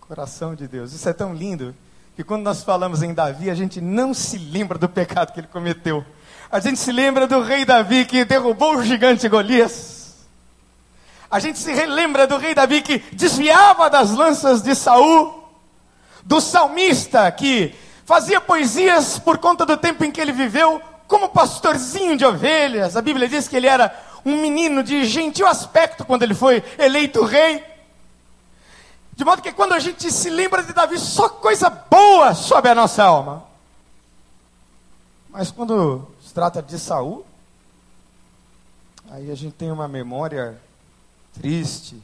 coração 0.00 0.54
de 0.54 0.66
Deus. 0.66 0.94
Isso 0.94 1.06
é 1.06 1.12
tão 1.12 1.34
lindo 1.34 1.74
que 2.16 2.24
quando 2.24 2.44
nós 2.44 2.64
falamos 2.64 3.02
em 3.02 3.12
Davi, 3.12 3.50
a 3.50 3.54
gente 3.54 3.78
não 3.78 4.14
se 4.14 4.38
lembra 4.38 4.78
do 4.78 4.88
pecado 4.88 5.34
que 5.34 5.40
ele 5.40 5.48
cometeu. 5.48 6.02
A 6.50 6.60
gente 6.60 6.78
se 6.78 6.90
lembra 6.90 7.26
do 7.26 7.42
rei 7.42 7.66
Davi 7.66 8.06
que 8.06 8.24
derrubou 8.24 8.76
o 8.76 8.82
gigante 8.82 9.28
Golias. 9.28 10.16
A 11.30 11.38
gente 11.38 11.58
se 11.58 11.72
relembra 11.72 12.26
do 12.26 12.38
rei 12.38 12.54
Davi 12.54 12.80
que 12.80 12.98
desviava 13.12 13.90
das 13.90 14.12
lanças 14.12 14.62
de 14.62 14.74
Saul, 14.74 15.46
do 16.24 16.40
salmista 16.40 17.30
que 17.30 17.74
fazia 18.06 18.40
poesias 18.40 19.18
por 19.18 19.36
conta 19.36 19.66
do 19.66 19.76
tempo 19.76 20.02
em 20.04 20.10
que 20.10 20.18
ele 20.18 20.32
viveu 20.32 20.80
como 21.06 21.28
pastorzinho 21.28 22.16
de 22.16 22.24
ovelhas. 22.24 22.96
A 22.96 23.02
Bíblia 23.02 23.28
diz 23.28 23.46
que 23.46 23.56
ele 23.56 23.66
era 23.66 23.94
um 24.24 24.40
menino 24.40 24.82
de 24.82 25.04
gentil 25.04 25.46
aspecto 25.46 26.02
quando 26.02 26.22
ele 26.22 26.34
foi 26.34 26.64
eleito 26.78 27.24
rei. 27.24 27.62
De 29.12 29.22
modo 29.22 29.42
que 29.42 29.52
quando 29.52 29.74
a 29.74 29.78
gente 29.78 30.10
se 30.10 30.30
lembra 30.30 30.62
de 30.62 30.72
Davi, 30.72 30.98
só 30.98 31.28
coisa 31.28 31.68
boa 31.68 32.34
sobe 32.34 32.70
a 32.70 32.74
nossa 32.74 33.04
alma. 33.04 33.44
Mas 35.28 35.50
quando 35.50 36.08
trata 36.38 36.62
de 36.62 36.78
Saul, 36.78 37.26
aí 39.10 39.28
a 39.28 39.34
gente 39.34 39.54
tem 39.54 39.72
uma 39.72 39.88
memória 39.88 40.56
triste 41.34 42.00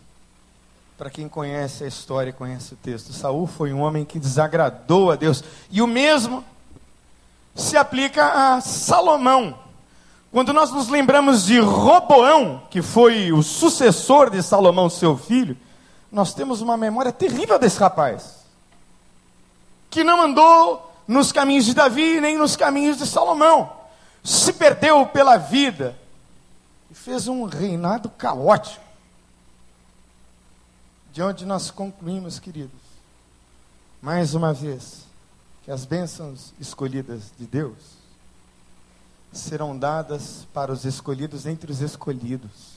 para 0.99 1.09
quem 1.09 1.29
conhece 1.29 1.85
a 1.85 1.87
história 1.87 2.33
conhece 2.33 2.75
o 2.75 2.77
texto. 2.77 3.13
Saul 3.13 3.47
foi 3.47 3.73
um 3.73 3.81
homem 3.81 4.05
que 4.05 4.19
desagradou 4.19 5.13
a 5.13 5.15
Deus. 5.15 5.45
E 5.71 5.81
o 5.81 5.87
mesmo 5.87 6.45
se 7.55 7.77
aplica 7.77 8.57
a 8.57 8.61
Salomão. 8.61 9.57
Quando 10.33 10.53
nós 10.53 10.73
nos 10.73 10.89
lembramos 10.89 11.45
de 11.45 11.61
Roboão, 11.61 12.61
que 12.71 12.83
foi 12.83 13.31
o 13.31 13.41
sucessor 13.41 14.31
de 14.31 14.43
Salomão, 14.43 14.91
seu 14.91 15.17
filho, 15.17 15.57
nós 16.11 16.35
temos 16.35 16.61
uma 16.61 16.77
memória 16.77 17.13
terrível 17.13 17.57
desse 17.57 17.79
rapaz. 17.79 18.45
Que 19.89 20.03
não 20.03 20.21
andou 20.21 20.93
nos 21.07 21.31
caminhos 21.31 21.67
de 21.67 21.73
Davi, 21.73 22.21
nem 22.21 22.37
nos 22.37 22.57
caminhos 22.57 22.99
de 22.99 23.07
Salomão 23.07 23.84
se 24.25 24.55
perdeu 24.55 25.07
pela 25.07 25.37
vida 25.37 25.95
e 26.91 26.95
fez 26.95 27.29
um 27.29 27.45
reinado 27.45 28.09
caótico. 28.09 28.83
De 31.13 31.23
onde 31.23 31.45
nós 31.45 31.71
concluímos, 31.71 32.39
queridos, 32.39 32.81
mais 34.01 34.35
uma 34.35 34.53
vez, 34.53 35.05
que 35.63 35.71
as 35.71 35.85
bênçãos 35.85 36.53
escolhidas 36.59 37.31
de 37.39 37.47
Deus 37.47 37.77
serão 39.33 39.79
dadas 39.79 40.47
para 40.55 40.73
os 40.73 40.85
escolhidos 40.85 41.45
entre 41.45 41.71
os 41.71 41.81
escolhidos. 41.81 42.75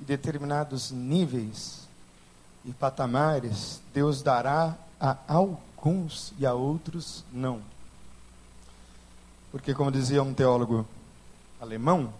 E 0.00 0.04
determinados 0.04 0.90
níveis 0.90 1.80
e 2.64 2.72
patamares 2.72 3.80
Deus 3.92 4.22
dará 4.22 4.74
a 4.98 5.16
alguns 5.28 6.32
e 6.38 6.46
a 6.46 6.54
outros 6.54 7.24
não. 7.32 7.60
Porque, 9.50 9.74
como 9.74 9.90
dizia 9.90 10.22
um 10.22 10.32
teólogo 10.32 10.86
alemão, 11.60 12.12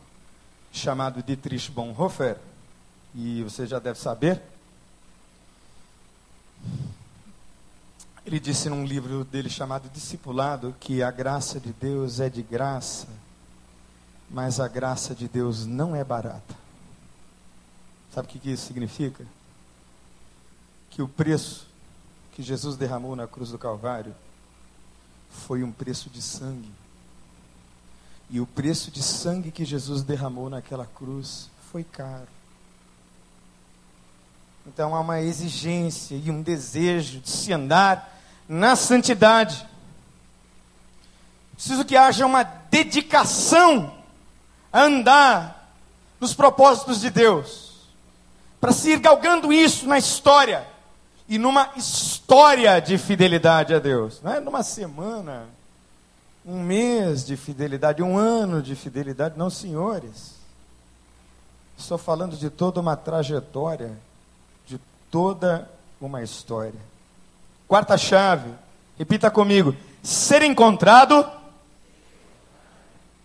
chamado 0.73 1.23
Dietrich 1.23 1.71
Bonhoeffer, 1.71 2.37
e 3.15 3.43
você 3.43 3.67
já 3.67 3.79
deve 3.79 3.99
saber, 3.99 4.43
ele 8.25 8.39
disse 8.39 8.69
num 8.69 8.85
livro 8.85 9.25
dele 9.25 9.49
chamado 9.49 9.89
Discipulado 9.89 10.75
que 10.79 11.03
a 11.03 11.11
graça 11.11 11.59
de 11.59 11.73
Deus 11.73 12.21
é 12.21 12.29
de 12.29 12.43
graça, 12.43 13.09
mas 14.31 14.61
a 14.61 14.69
graça 14.69 15.15
de 15.15 15.27
Deus 15.27 15.67
não 15.67 15.97
é 15.97 16.05
barata. 16.05 16.55
Sabe 18.15 18.29
o 18.29 18.31
que 18.31 18.51
isso 18.51 18.67
significa? 18.67 19.25
Que 20.91 21.01
o 21.01 21.09
preço 21.09 21.67
que 22.33 22.43
Jesus 22.43 22.77
derramou 22.77 23.17
na 23.17 23.27
cruz 23.27 23.51
do 23.51 23.59
Calvário 23.59 24.15
foi 25.31 25.63
um 25.63 25.73
preço 25.73 26.11
de 26.11 26.21
sangue. 26.21 26.71
E 28.31 28.41
o 28.41 28.47
preço 28.47 28.91
de 28.91 29.03
sangue 29.03 29.51
que 29.51 29.65
Jesus 29.65 30.03
derramou 30.03 30.49
naquela 30.49 30.87
cruz 30.87 31.51
foi 31.73 31.83
caro. 31.83 32.29
Então 34.67 34.95
há 34.95 35.01
uma 35.01 35.21
exigência 35.21 36.15
e 36.15 36.31
um 36.31 36.43
desejo 36.43 37.21
de 37.21 37.29
se 37.29 37.53
andar 37.53 38.17
na 38.49 38.77
santidade. 38.77 39.67
Preciso 41.55 41.85
que 41.85 41.97
haja 41.97 42.25
uma 42.25 42.43
dedicação 42.43 43.93
a 44.73 44.83
andar 44.83 45.75
nos 46.21 46.33
propósitos 46.33 47.01
de 47.01 47.11
Deus. 47.11 47.71
Para 48.61 48.73
se 48.73 48.91
ir 48.91 49.01
galgando 49.01 49.53
isso 49.53 49.87
na 49.87 49.99
história. 49.99 50.67
E 51.29 51.39
numa 51.39 51.71
história 51.77 52.81
de 52.81 52.99
fidelidade 52.99 53.75
a 53.75 53.79
Deus. 53.79 54.21
Não 54.23 54.35
é 54.35 54.41
numa 54.41 54.63
semana, 54.63 55.47
um 56.45 56.63
mês 56.63 57.25
de 57.25 57.37
fidelidade, 57.37 58.03
um 58.03 58.17
ano 58.17 58.63
de 58.63 58.75
fidelidade. 58.75 59.39
Não, 59.39 59.51
senhores. 59.51 60.35
Estou 61.77 61.99
falando 61.99 62.37
de 62.37 62.51
toda 62.51 62.81
uma 62.81 62.97
trajetória 62.97 63.97
toda 65.11 65.69
uma 66.01 66.23
história. 66.23 66.81
Quarta 67.67 67.99
chave, 67.99 68.51
repita 68.97 69.31
comigo: 69.31 69.75
ser 70.03 70.43
encontrado 70.43 71.29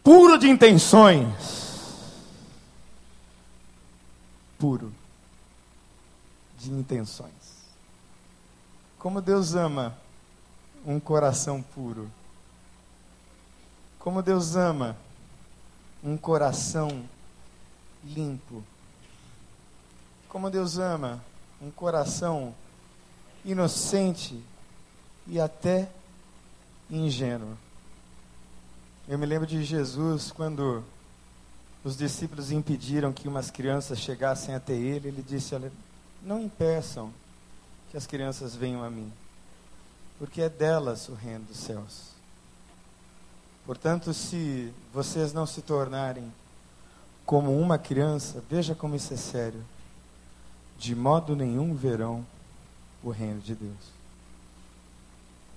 puro 0.03 0.37
de 0.37 0.49
intenções. 0.49 1.63
Puro 4.57 4.91
de 6.57 6.71
intenções. 6.71 7.31
Como 8.97 9.21
Deus 9.21 9.53
ama 9.53 9.95
um 10.85 10.99
coração 10.99 11.61
puro. 11.61 12.09
Como 14.05 14.21
Deus 14.21 14.55
ama 14.55 14.95
um 16.03 16.15
coração 16.15 17.09
limpo. 18.03 18.63
Como 20.29 20.47
Deus 20.51 20.77
ama 20.77 21.19
um 21.59 21.71
coração 21.71 22.53
inocente 23.43 24.39
e 25.25 25.39
até 25.39 25.89
ingênuo. 26.87 27.57
Eu 29.07 29.17
me 29.17 29.25
lembro 29.25 29.47
de 29.47 29.63
Jesus 29.63 30.31
quando 30.31 30.83
os 31.83 31.97
discípulos 31.97 32.51
impediram 32.51 33.11
que 33.11 33.27
umas 33.27 33.49
crianças 33.49 33.97
chegassem 33.97 34.53
até 34.53 34.73
ele, 34.73 35.07
ele 35.07 35.25
disse: 35.27 35.55
Olha, 35.55 35.71
não 36.21 36.39
impeçam 36.39 37.11
que 37.89 37.97
as 37.97 38.05
crianças 38.05 38.53
venham 38.53 38.83
a 38.83 38.89
mim, 38.91 39.11
porque 40.19 40.43
é 40.43 40.49
delas 40.49 41.09
o 41.09 41.15
reino 41.15 41.45
dos 41.45 41.57
céus. 41.57 42.14
Portanto, 43.65 44.13
se 44.13 44.71
vocês 44.93 45.33
não 45.33 45.45
se 45.45 45.61
tornarem 45.61 46.31
como 47.25 47.59
uma 47.59 47.77
criança, 47.77 48.43
veja 48.49 48.75
como 48.75 48.95
isso 48.95 49.13
é 49.13 49.17
sério 49.17 49.63
de 50.77 50.95
modo 50.95 51.35
nenhum 51.35 51.73
verão 51.73 52.25
o 53.03 53.09
reino 53.09 53.39
de 53.39 53.55
Deus. 53.55 53.95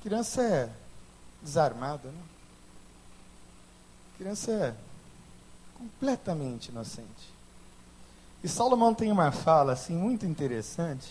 Criança 0.02 0.42
é 0.42 0.70
desarmada, 1.42 2.08
né? 2.08 2.22
Criança 4.16 4.50
é 4.52 4.74
completamente 5.76 6.68
inocente. 6.68 7.32
E 8.42 8.48
Salomão 8.48 8.94
tem 8.94 9.10
uma 9.10 9.32
fala 9.32 9.72
assim 9.72 9.96
muito 9.96 10.24
interessante, 10.24 11.08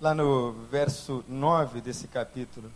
lá 0.00 0.14
no 0.14 0.52
verso 0.70 1.24
9 1.28 1.80
desse 1.80 2.08
capítulo. 2.08 2.70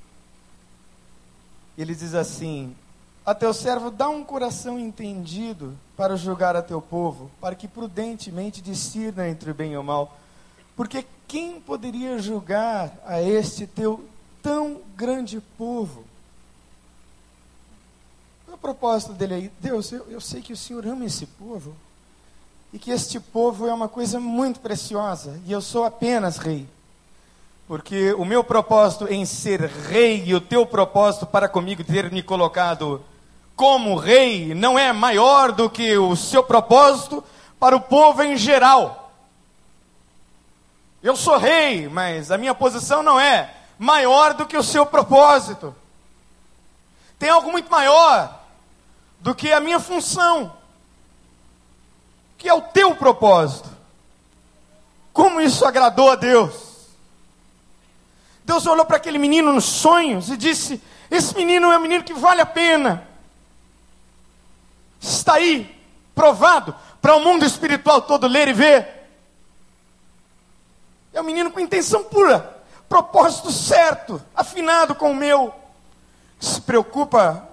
Ele 1.80 1.94
diz 1.94 2.14
assim: 2.14 2.76
a 3.24 3.34
teu 3.34 3.54
servo 3.54 3.90
dá 3.90 4.06
um 4.06 4.22
coração 4.22 4.78
entendido 4.78 5.74
para 5.96 6.14
julgar 6.14 6.54
a 6.54 6.60
teu 6.60 6.82
povo, 6.82 7.30
para 7.40 7.54
que 7.54 7.66
prudentemente 7.66 8.60
discirna 8.60 9.26
entre 9.26 9.50
o 9.50 9.54
bem 9.54 9.72
e 9.72 9.78
o 9.78 9.82
mal. 9.82 10.18
Porque 10.76 11.06
quem 11.26 11.58
poderia 11.58 12.18
julgar 12.18 12.92
a 13.06 13.22
este 13.22 13.66
teu 13.66 14.04
tão 14.42 14.82
grande 14.94 15.40
povo? 15.56 16.04
O 18.46 18.58
propósito 18.58 19.14
dele 19.14 19.34
aí? 19.34 19.52
Deus, 19.58 19.90
eu, 19.90 20.04
eu 20.10 20.20
sei 20.20 20.42
que 20.42 20.52
o 20.52 20.56
Senhor 20.56 20.86
ama 20.86 21.06
esse 21.06 21.24
povo, 21.24 21.74
e 22.74 22.78
que 22.78 22.90
este 22.90 23.18
povo 23.18 23.66
é 23.66 23.72
uma 23.72 23.88
coisa 23.88 24.20
muito 24.20 24.60
preciosa, 24.60 25.40
e 25.46 25.52
eu 25.52 25.62
sou 25.62 25.84
apenas 25.84 26.36
rei. 26.36 26.68
Porque 27.70 28.12
o 28.14 28.24
meu 28.24 28.42
propósito 28.42 29.06
em 29.06 29.24
ser 29.24 29.60
rei 29.60 30.24
e 30.26 30.34
o 30.34 30.40
teu 30.40 30.66
propósito 30.66 31.24
para 31.24 31.48
comigo 31.48 31.84
ter 31.84 32.10
me 32.10 32.20
colocado 32.20 33.00
como 33.54 33.94
rei 33.94 34.56
não 34.56 34.76
é 34.76 34.92
maior 34.92 35.52
do 35.52 35.70
que 35.70 35.96
o 35.96 36.16
seu 36.16 36.42
propósito 36.42 37.22
para 37.60 37.76
o 37.76 37.80
povo 37.80 38.24
em 38.24 38.36
geral. 38.36 39.12
Eu 41.00 41.14
sou 41.14 41.38
rei, 41.38 41.88
mas 41.88 42.32
a 42.32 42.36
minha 42.36 42.56
posição 42.56 43.04
não 43.04 43.20
é 43.20 43.54
maior 43.78 44.34
do 44.34 44.46
que 44.46 44.56
o 44.56 44.64
seu 44.64 44.84
propósito. 44.84 45.72
Tem 47.20 47.30
algo 47.30 47.52
muito 47.52 47.70
maior 47.70 48.36
do 49.20 49.32
que 49.32 49.52
a 49.52 49.60
minha 49.60 49.78
função, 49.78 50.52
que 52.36 52.48
é 52.48 52.52
o 52.52 52.62
teu 52.62 52.96
propósito. 52.96 53.70
Como 55.12 55.40
isso 55.40 55.64
agradou 55.64 56.10
a 56.10 56.16
Deus? 56.16 56.69
Deus 58.50 58.66
olhou 58.66 58.84
para 58.84 58.96
aquele 58.96 59.18
menino 59.18 59.52
nos 59.52 59.64
sonhos 59.64 60.28
e 60.28 60.36
disse: 60.36 60.82
Esse 61.08 61.36
menino 61.36 61.70
é 61.70 61.78
um 61.78 61.80
menino 61.80 62.02
que 62.02 62.12
vale 62.12 62.40
a 62.40 62.46
pena 62.46 63.06
está 65.00 65.34
aí, 65.34 65.80
provado, 66.14 66.74
para 67.00 67.16
o 67.16 67.20
mundo 67.20 67.44
espiritual 67.44 68.02
todo 68.02 68.26
ler 68.26 68.48
e 68.48 68.52
ver. 68.52 69.08
É 71.12 71.20
um 71.20 71.24
menino 71.24 71.50
com 71.50 71.60
intenção 71.60 72.04
pura, 72.04 72.62
propósito 72.88 73.50
certo, 73.50 74.20
afinado 74.34 74.94
com 74.94 75.12
o 75.12 75.16
meu, 75.16 75.54
que 76.38 76.46
se 76.46 76.60
preocupa 76.60 77.48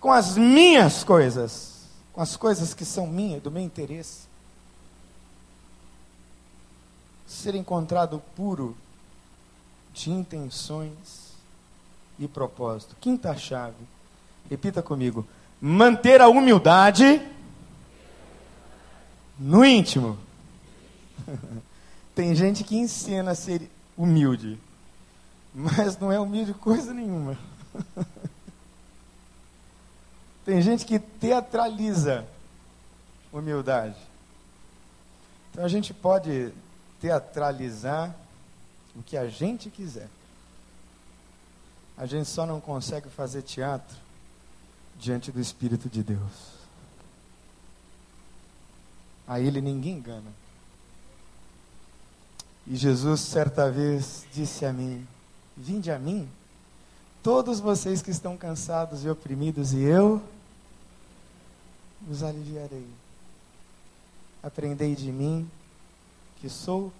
com 0.00 0.12
as 0.12 0.36
minhas 0.36 1.02
coisas, 1.02 1.84
com 2.12 2.20
as 2.20 2.36
coisas 2.36 2.74
que 2.74 2.84
são 2.84 3.06
minhas, 3.06 3.42
do 3.42 3.50
meu 3.50 3.62
interesse. 3.62 4.28
Ser 7.26 7.54
encontrado 7.54 8.22
puro 8.36 8.76
de 9.98 10.10
intenções 10.10 11.32
e 12.18 12.28
propósito. 12.28 12.96
Quinta 13.00 13.36
chave. 13.36 13.76
Repita 14.48 14.82
comigo 14.82 15.26
manter 15.60 16.20
a 16.20 16.28
humildade 16.28 17.20
no 19.38 19.64
íntimo. 19.64 20.18
Tem 22.14 22.34
gente 22.34 22.64
que 22.64 22.76
ensina 22.76 23.32
a 23.32 23.34
ser 23.34 23.70
humilde, 23.96 24.58
mas 25.54 25.98
não 25.98 26.12
é 26.12 26.18
humilde 26.18 26.54
coisa 26.54 26.94
nenhuma. 26.94 27.38
Tem 30.44 30.62
gente 30.62 30.84
que 30.86 30.98
teatraliza 30.98 32.24
humildade. 33.32 33.96
Então 35.50 35.64
a 35.64 35.68
gente 35.68 35.92
pode 35.92 36.52
teatralizar 37.00 38.14
o 38.98 39.02
que 39.02 39.16
a 39.16 39.28
gente 39.28 39.70
quiser. 39.70 40.08
A 41.96 42.04
gente 42.04 42.28
só 42.28 42.44
não 42.44 42.60
consegue 42.60 43.08
fazer 43.08 43.42
teatro 43.42 43.96
diante 44.98 45.30
do 45.30 45.40
Espírito 45.40 45.88
de 45.88 46.02
Deus. 46.02 46.58
A 49.26 49.40
ele 49.40 49.60
ninguém 49.60 49.94
engana. 49.94 50.32
E 52.66 52.76
Jesus, 52.76 53.20
certa 53.20 53.70
vez, 53.70 54.26
disse 54.32 54.64
a 54.64 54.72
mim: 54.72 55.06
Vinde 55.56 55.90
a 55.90 55.98
mim, 55.98 56.28
todos 57.22 57.60
vocês 57.60 58.02
que 58.02 58.10
estão 58.10 58.36
cansados 58.36 59.04
e 59.04 59.08
oprimidos, 59.08 59.72
e 59.72 59.80
eu 59.80 60.22
os 62.08 62.22
aliviarei. 62.22 62.86
Aprendei 64.42 64.94
de 64.94 65.10
mim, 65.10 65.48
que 66.40 66.48
sou 66.48 66.92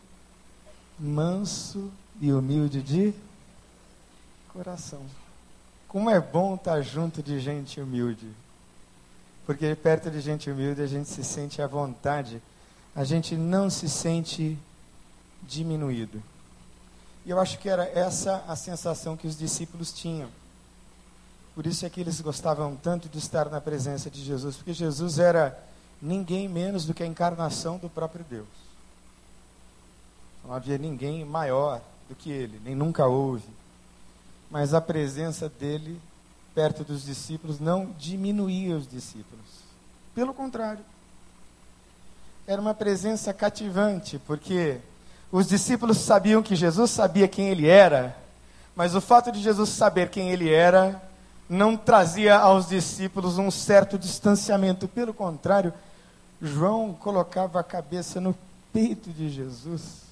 manso 0.98 1.90
e 2.20 2.32
humilde 2.32 2.82
de 2.82 3.14
coração. 4.52 5.00
Como 5.86 6.10
é 6.10 6.20
bom 6.20 6.54
estar 6.54 6.80
junto 6.82 7.22
de 7.22 7.40
gente 7.40 7.80
humilde. 7.80 8.26
Porque 9.46 9.74
perto 9.74 10.10
de 10.10 10.20
gente 10.20 10.50
humilde 10.50 10.82
a 10.82 10.86
gente 10.86 11.08
se 11.08 11.24
sente 11.24 11.62
à 11.62 11.66
vontade, 11.66 12.42
a 12.94 13.04
gente 13.04 13.36
não 13.36 13.70
se 13.70 13.88
sente 13.88 14.58
diminuído. 15.42 16.22
E 17.24 17.30
eu 17.30 17.40
acho 17.40 17.58
que 17.58 17.68
era 17.68 17.84
essa 17.84 18.44
a 18.46 18.56
sensação 18.56 19.16
que 19.16 19.26
os 19.26 19.38
discípulos 19.38 19.92
tinham. 19.92 20.28
Por 21.54 21.66
isso 21.66 21.86
é 21.86 21.90
que 21.90 22.00
eles 22.00 22.20
gostavam 22.20 22.76
tanto 22.76 23.08
de 23.08 23.18
estar 23.18 23.48
na 23.48 23.60
presença 23.60 24.10
de 24.10 24.22
Jesus, 24.22 24.56
porque 24.56 24.72
Jesus 24.72 25.18
era 25.18 25.58
ninguém 26.00 26.48
menos 26.48 26.84
do 26.84 26.94
que 26.94 27.02
a 27.02 27.06
encarnação 27.06 27.78
do 27.78 27.88
próprio 27.88 28.24
Deus. 28.28 28.67
Não 30.48 30.54
havia 30.54 30.78
ninguém 30.78 31.26
maior 31.26 31.78
do 32.08 32.14
que 32.14 32.32
ele, 32.32 32.58
nem 32.64 32.74
nunca 32.74 33.06
houve. 33.06 33.44
Mas 34.50 34.72
a 34.72 34.80
presença 34.80 35.46
dele 35.46 36.00
perto 36.54 36.82
dos 36.82 37.04
discípulos 37.04 37.60
não 37.60 37.94
diminuía 37.98 38.74
os 38.74 38.88
discípulos. 38.88 39.44
Pelo 40.14 40.32
contrário. 40.32 40.82
Era 42.46 42.62
uma 42.62 42.72
presença 42.72 43.30
cativante, 43.34 44.18
porque 44.26 44.78
os 45.30 45.46
discípulos 45.46 45.98
sabiam 45.98 46.42
que 46.42 46.56
Jesus 46.56 46.92
sabia 46.92 47.28
quem 47.28 47.50
ele 47.50 47.68
era, 47.68 48.16
mas 48.74 48.94
o 48.94 49.02
fato 49.02 49.30
de 49.30 49.42
Jesus 49.42 49.68
saber 49.68 50.08
quem 50.08 50.30
ele 50.30 50.50
era 50.50 51.02
não 51.46 51.76
trazia 51.76 52.38
aos 52.38 52.66
discípulos 52.66 53.36
um 53.36 53.50
certo 53.50 53.98
distanciamento. 53.98 54.88
Pelo 54.88 55.12
contrário, 55.12 55.74
João 56.40 56.94
colocava 56.94 57.60
a 57.60 57.64
cabeça 57.64 58.18
no 58.18 58.34
peito 58.72 59.10
de 59.10 59.28
Jesus 59.28 60.07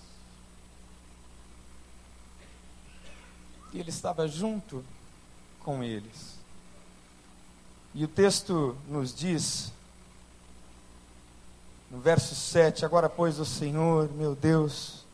e 3.76 3.80
ele 3.80 3.90
estava 3.90 4.26
junto 4.26 4.82
com 5.60 5.84
eles. 5.84 6.36
E 7.94 8.04
o 8.04 8.08
texto 8.08 8.74
nos 8.88 9.14
diz, 9.14 9.70
no 11.90 11.98
verso 11.98 12.34
7, 12.34 12.86
agora 12.86 13.08
pois 13.08 13.38
o 13.38 13.44
Senhor, 13.44 14.10
meu 14.12 14.34
Deus, 14.34 15.04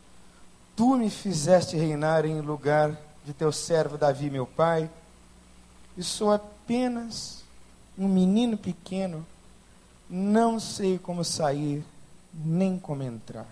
tu 0.76 0.96
me 0.96 1.10
fizeste 1.10 1.76
reinar 1.76 2.24
em 2.24 2.40
lugar 2.40 2.96
de 3.24 3.32
teu 3.32 3.50
servo 3.50 3.98
Davi, 3.98 4.30
meu 4.30 4.46
pai, 4.46 4.88
e 5.96 6.02
sou 6.04 6.32
apenas 6.32 7.42
um 7.98 8.06
menino 8.06 8.56
pequeno, 8.56 9.26
não 10.08 10.60
sei 10.60 10.98
como 10.98 11.24
sair, 11.24 11.84
nem 12.32 12.78
como 12.78 13.02
entrar. 13.02 13.46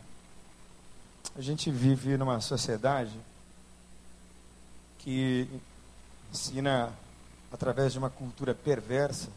A 1.37 1.41
gente 1.41 1.69
vive 1.69 2.17
numa 2.17 2.41
sociedade 2.41 3.19
que 5.03 5.49
ensina, 6.33 6.93
através 7.53 7.93
de 7.93 7.99
uma 7.99 8.11
cultura 8.11 8.55
perversa, 8.55 9.29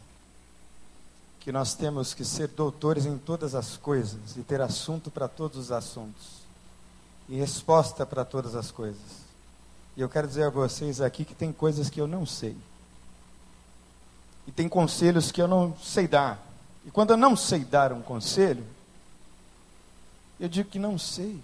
que 1.40 1.52
nós 1.52 1.74
temos 1.74 2.14
que 2.14 2.24
ser 2.24 2.48
doutores 2.48 3.04
em 3.04 3.18
todas 3.18 3.54
as 3.54 3.76
coisas 3.76 4.36
e 4.36 4.42
ter 4.42 4.60
assunto 4.60 5.10
para 5.10 5.28
todos 5.28 5.58
os 5.58 5.72
assuntos 5.72 6.44
e 7.28 7.36
resposta 7.36 8.06
para 8.06 8.24
todas 8.24 8.54
as 8.54 8.70
coisas. 8.70 9.24
E 9.96 10.00
eu 10.00 10.08
quero 10.08 10.26
dizer 10.26 10.44
a 10.44 10.50
vocês 10.50 11.00
aqui 11.00 11.24
que 11.24 11.34
tem 11.34 11.52
coisas 11.52 11.90
que 11.90 12.00
eu 12.00 12.06
não 12.06 12.24
sei. 12.24 12.56
E 14.46 14.52
tem 14.52 14.68
conselhos 14.68 15.30
que 15.30 15.40
eu 15.40 15.48
não 15.48 15.76
sei 15.82 16.08
dar. 16.08 16.42
E 16.84 16.90
quando 16.90 17.10
eu 17.10 17.16
não 17.16 17.36
sei 17.36 17.64
dar 17.64 17.92
um 17.92 18.02
conselho, 18.02 18.64
eu 20.38 20.48
digo 20.48 20.68
que 20.68 20.78
não 20.78 20.98
sei 20.98 21.40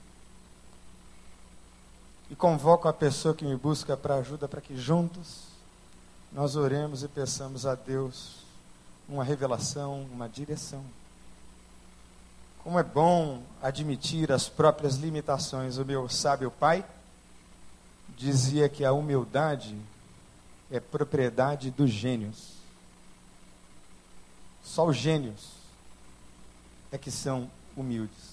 e 2.30 2.36
convoco 2.36 2.86
a 2.86 2.92
pessoa 2.92 3.34
que 3.34 3.44
me 3.44 3.56
busca 3.56 3.96
para 3.96 4.14
ajuda 4.14 4.46
para 4.46 4.60
que 4.60 4.76
juntos 4.76 5.50
nós 6.32 6.54
oremos 6.54 7.02
e 7.02 7.08
peçamos 7.08 7.66
a 7.66 7.74
Deus 7.74 8.36
uma 9.08 9.24
revelação, 9.24 10.06
uma 10.12 10.28
direção. 10.28 10.84
Como 12.62 12.78
é 12.78 12.84
bom 12.84 13.42
admitir 13.60 14.30
as 14.30 14.48
próprias 14.48 14.94
limitações. 14.94 15.76
O 15.76 15.84
meu 15.84 16.08
sábio 16.08 16.52
pai 16.52 16.84
dizia 18.16 18.68
que 18.68 18.84
a 18.84 18.92
humildade 18.92 19.76
é 20.70 20.78
propriedade 20.78 21.70
dos 21.70 21.90
gênios. 21.90 22.52
Só 24.62 24.86
os 24.86 24.96
gênios 24.96 25.50
é 26.92 26.98
que 26.98 27.10
são 27.10 27.50
humildes. 27.76 28.29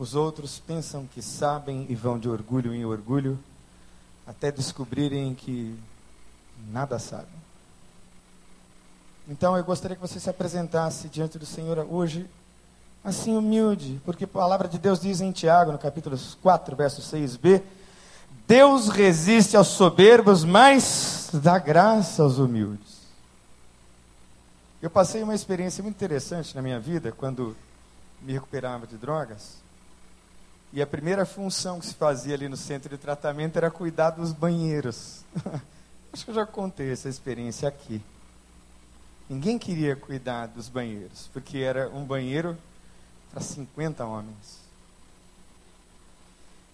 Os 0.00 0.14
outros 0.14 0.58
pensam 0.58 1.06
que 1.06 1.20
sabem 1.20 1.84
e 1.90 1.94
vão 1.94 2.18
de 2.18 2.26
orgulho 2.26 2.74
em 2.74 2.86
orgulho, 2.86 3.38
até 4.26 4.50
descobrirem 4.50 5.34
que 5.34 5.78
nada 6.72 6.98
sabem. 6.98 7.26
Então 9.28 9.58
eu 9.58 9.62
gostaria 9.62 9.94
que 9.94 10.00
você 10.00 10.18
se 10.18 10.30
apresentasse 10.30 11.06
diante 11.10 11.38
do 11.38 11.44
Senhor 11.44 11.86
hoje, 11.90 12.26
assim 13.04 13.36
humilde, 13.36 14.00
porque 14.02 14.24
a 14.24 14.26
palavra 14.28 14.68
de 14.68 14.78
Deus 14.78 15.02
diz 15.02 15.20
em 15.20 15.32
Tiago, 15.32 15.70
no 15.70 15.78
capítulo 15.78 16.18
4, 16.40 16.74
verso 16.74 17.02
6b: 17.02 17.60
Deus 18.48 18.88
resiste 18.88 19.54
aos 19.54 19.68
soberbos, 19.68 20.44
mas 20.44 21.28
dá 21.34 21.58
graça 21.58 22.22
aos 22.22 22.38
humildes. 22.38 23.00
Eu 24.80 24.88
passei 24.88 25.22
uma 25.22 25.34
experiência 25.34 25.82
muito 25.82 25.96
interessante 25.96 26.56
na 26.56 26.62
minha 26.62 26.80
vida 26.80 27.12
quando 27.12 27.54
me 28.22 28.32
recuperava 28.32 28.86
de 28.86 28.96
drogas. 28.96 29.60
E 30.72 30.80
a 30.80 30.86
primeira 30.86 31.26
função 31.26 31.80
que 31.80 31.86
se 31.86 31.94
fazia 31.94 32.34
ali 32.34 32.48
no 32.48 32.56
centro 32.56 32.88
de 32.88 32.96
tratamento 32.96 33.56
era 33.56 33.70
cuidar 33.70 34.10
dos 34.10 34.32
banheiros. 34.32 35.24
Acho 36.12 36.24
que 36.24 36.30
eu 36.30 36.34
já 36.34 36.46
contei 36.46 36.92
essa 36.92 37.08
experiência 37.08 37.68
aqui. 37.68 38.00
Ninguém 39.28 39.58
queria 39.58 39.96
cuidar 39.96 40.46
dos 40.46 40.68
banheiros, 40.68 41.28
porque 41.32 41.58
era 41.58 41.88
um 41.88 42.04
banheiro 42.04 42.56
para 43.32 43.40
50 43.40 44.04
homens. 44.04 44.60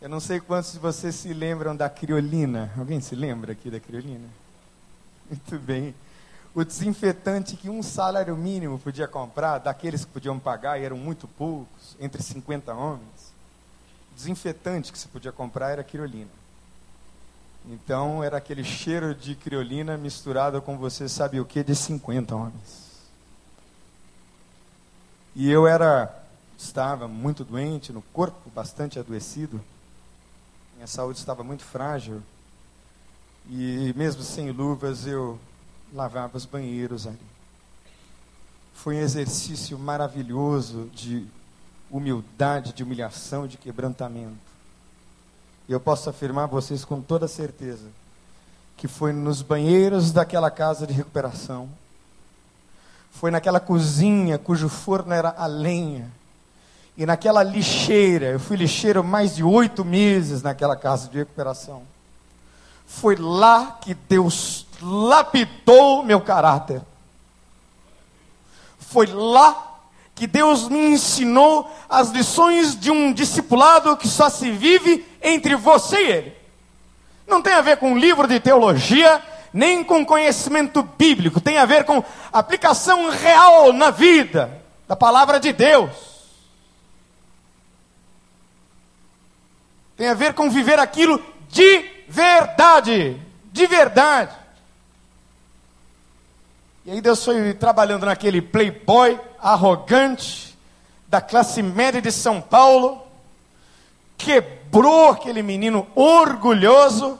Eu 0.00 0.10
não 0.10 0.20
sei 0.20 0.40
quantos 0.40 0.72
de 0.72 0.78
vocês 0.78 1.14
se 1.14 1.32
lembram 1.32 1.74
da 1.74 1.88
criolina. 1.88 2.70
Alguém 2.76 3.00
se 3.00 3.14
lembra 3.14 3.52
aqui 3.52 3.70
da 3.70 3.80
criolina? 3.80 4.28
Muito 5.28 5.58
bem. 5.58 5.94
O 6.54 6.62
desinfetante 6.64 7.56
que 7.56 7.70
um 7.70 7.82
salário 7.82 8.36
mínimo 8.36 8.78
podia 8.78 9.08
comprar, 9.08 9.58
daqueles 9.58 10.04
que 10.04 10.12
podiam 10.12 10.38
pagar, 10.38 10.78
e 10.78 10.84
eram 10.84 10.96
muito 10.96 11.28
poucos, 11.28 11.94
entre 12.00 12.22
50 12.22 12.72
homens 12.72 13.15
desinfetante 14.26 14.92
que 14.92 14.98
se 14.98 15.06
podia 15.08 15.30
comprar 15.30 15.70
era 15.70 15.84
criolina. 15.84 16.30
Então 17.68 18.22
era 18.22 18.36
aquele 18.36 18.64
cheiro 18.64 19.14
de 19.14 19.34
criolina 19.34 19.96
misturado 19.96 20.60
com 20.60 20.76
você 20.76 21.08
sabe 21.08 21.40
o 21.40 21.44
que 21.44 21.62
de 21.62 21.74
50 21.74 22.34
homens. 22.34 22.86
E 25.34 25.50
eu 25.50 25.66
era 25.66 26.12
estava 26.58 27.06
muito 27.06 27.44
doente 27.44 27.92
no 27.92 28.02
corpo, 28.02 28.50
bastante 28.50 28.98
adoecido. 28.98 29.60
Minha 30.74 30.86
saúde 30.86 31.18
estava 31.18 31.44
muito 31.44 31.62
frágil. 31.62 32.22
E 33.48 33.92
mesmo 33.96 34.22
sem 34.22 34.50
luvas 34.50 35.06
eu 35.06 35.38
lavava 35.92 36.36
os 36.36 36.44
banheiros 36.44 37.06
ali. 37.06 37.18
Foi 38.74 38.96
um 38.96 39.00
exercício 39.00 39.78
maravilhoso 39.78 40.90
de 40.94 41.26
humildade, 41.90 42.72
de 42.72 42.82
humilhação, 42.82 43.46
de 43.46 43.56
quebrantamento. 43.56 44.36
E 45.68 45.72
eu 45.72 45.80
posso 45.80 46.08
afirmar 46.08 46.44
a 46.44 46.48
vocês 46.48 46.84
com 46.84 47.00
toda 47.00 47.26
certeza 47.28 47.88
que 48.76 48.86
foi 48.86 49.12
nos 49.12 49.40
banheiros 49.40 50.12
daquela 50.12 50.50
casa 50.50 50.86
de 50.86 50.92
recuperação, 50.92 51.68
foi 53.10 53.30
naquela 53.30 53.58
cozinha 53.58 54.38
cujo 54.38 54.68
forno 54.68 55.14
era 55.14 55.34
a 55.36 55.46
lenha, 55.46 56.10
e 56.96 57.04
naquela 57.04 57.42
lixeira, 57.42 58.26
eu 58.26 58.40
fui 58.40 58.56
lixeiro 58.56 59.04
mais 59.04 59.36
de 59.36 59.42
oito 59.42 59.84
meses 59.84 60.42
naquela 60.42 60.76
casa 60.76 61.08
de 61.08 61.18
recuperação. 61.18 61.82
Foi 62.86 63.16
lá 63.16 63.78
que 63.82 63.92
Deus 63.92 64.66
lapidou 64.80 66.02
meu 66.02 66.22
caráter. 66.22 66.80
Foi 68.78 69.06
lá 69.06 69.65
que 70.16 70.26
Deus 70.26 70.66
me 70.70 70.78
ensinou 70.78 71.70
as 71.90 72.08
lições 72.08 72.74
de 72.74 72.90
um 72.90 73.12
discipulado 73.12 73.98
que 73.98 74.08
só 74.08 74.30
se 74.30 74.50
vive 74.50 75.06
entre 75.22 75.54
você 75.54 75.96
e 75.96 76.10
ele. 76.10 76.36
Não 77.28 77.42
tem 77.42 77.52
a 77.52 77.60
ver 77.60 77.76
com 77.76 77.98
livro 77.98 78.26
de 78.26 78.40
teologia, 78.40 79.22
nem 79.52 79.84
com 79.84 80.06
conhecimento 80.06 80.82
bíblico, 80.82 81.38
tem 81.38 81.58
a 81.58 81.66
ver 81.66 81.84
com 81.84 82.02
aplicação 82.32 83.10
real 83.10 83.74
na 83.74 83.90
vida 83.90 84.62
da 84.88 84.96
palavra 84.96 85.38
de 85.38 85.52
Deus. 85.52 85.90
Tem 89.98 90.08
a 90.08 90.14
ver 90.14 90.32
com 90.32 90.48
viver 90.48 90.78
aquilo 90.78 91.22
de 91.50 91.84
verdade, 92.08 93.20
de 93.52 93.66
verdade. 93.66 94.34
E 96.86 96.90
aí 96.92 97.00
Deus 97.00 97.24
foi 97.24 97.52
trabalhando 97.52 98.06
naquele 98.06 98.40
playboy 98.40 99.18
arrogante 99.42 100.56
da 101.08 101.20
classe 101.20 101.60
média 101.60 102.00
de 102.00 102.12
São 102.12 102.40
Paulo, 102.40 103.02
quebrou 104.16 105.10
aquele 105.10 105.42
menino 105.42 105.84
orgulhoso 105.96 107.18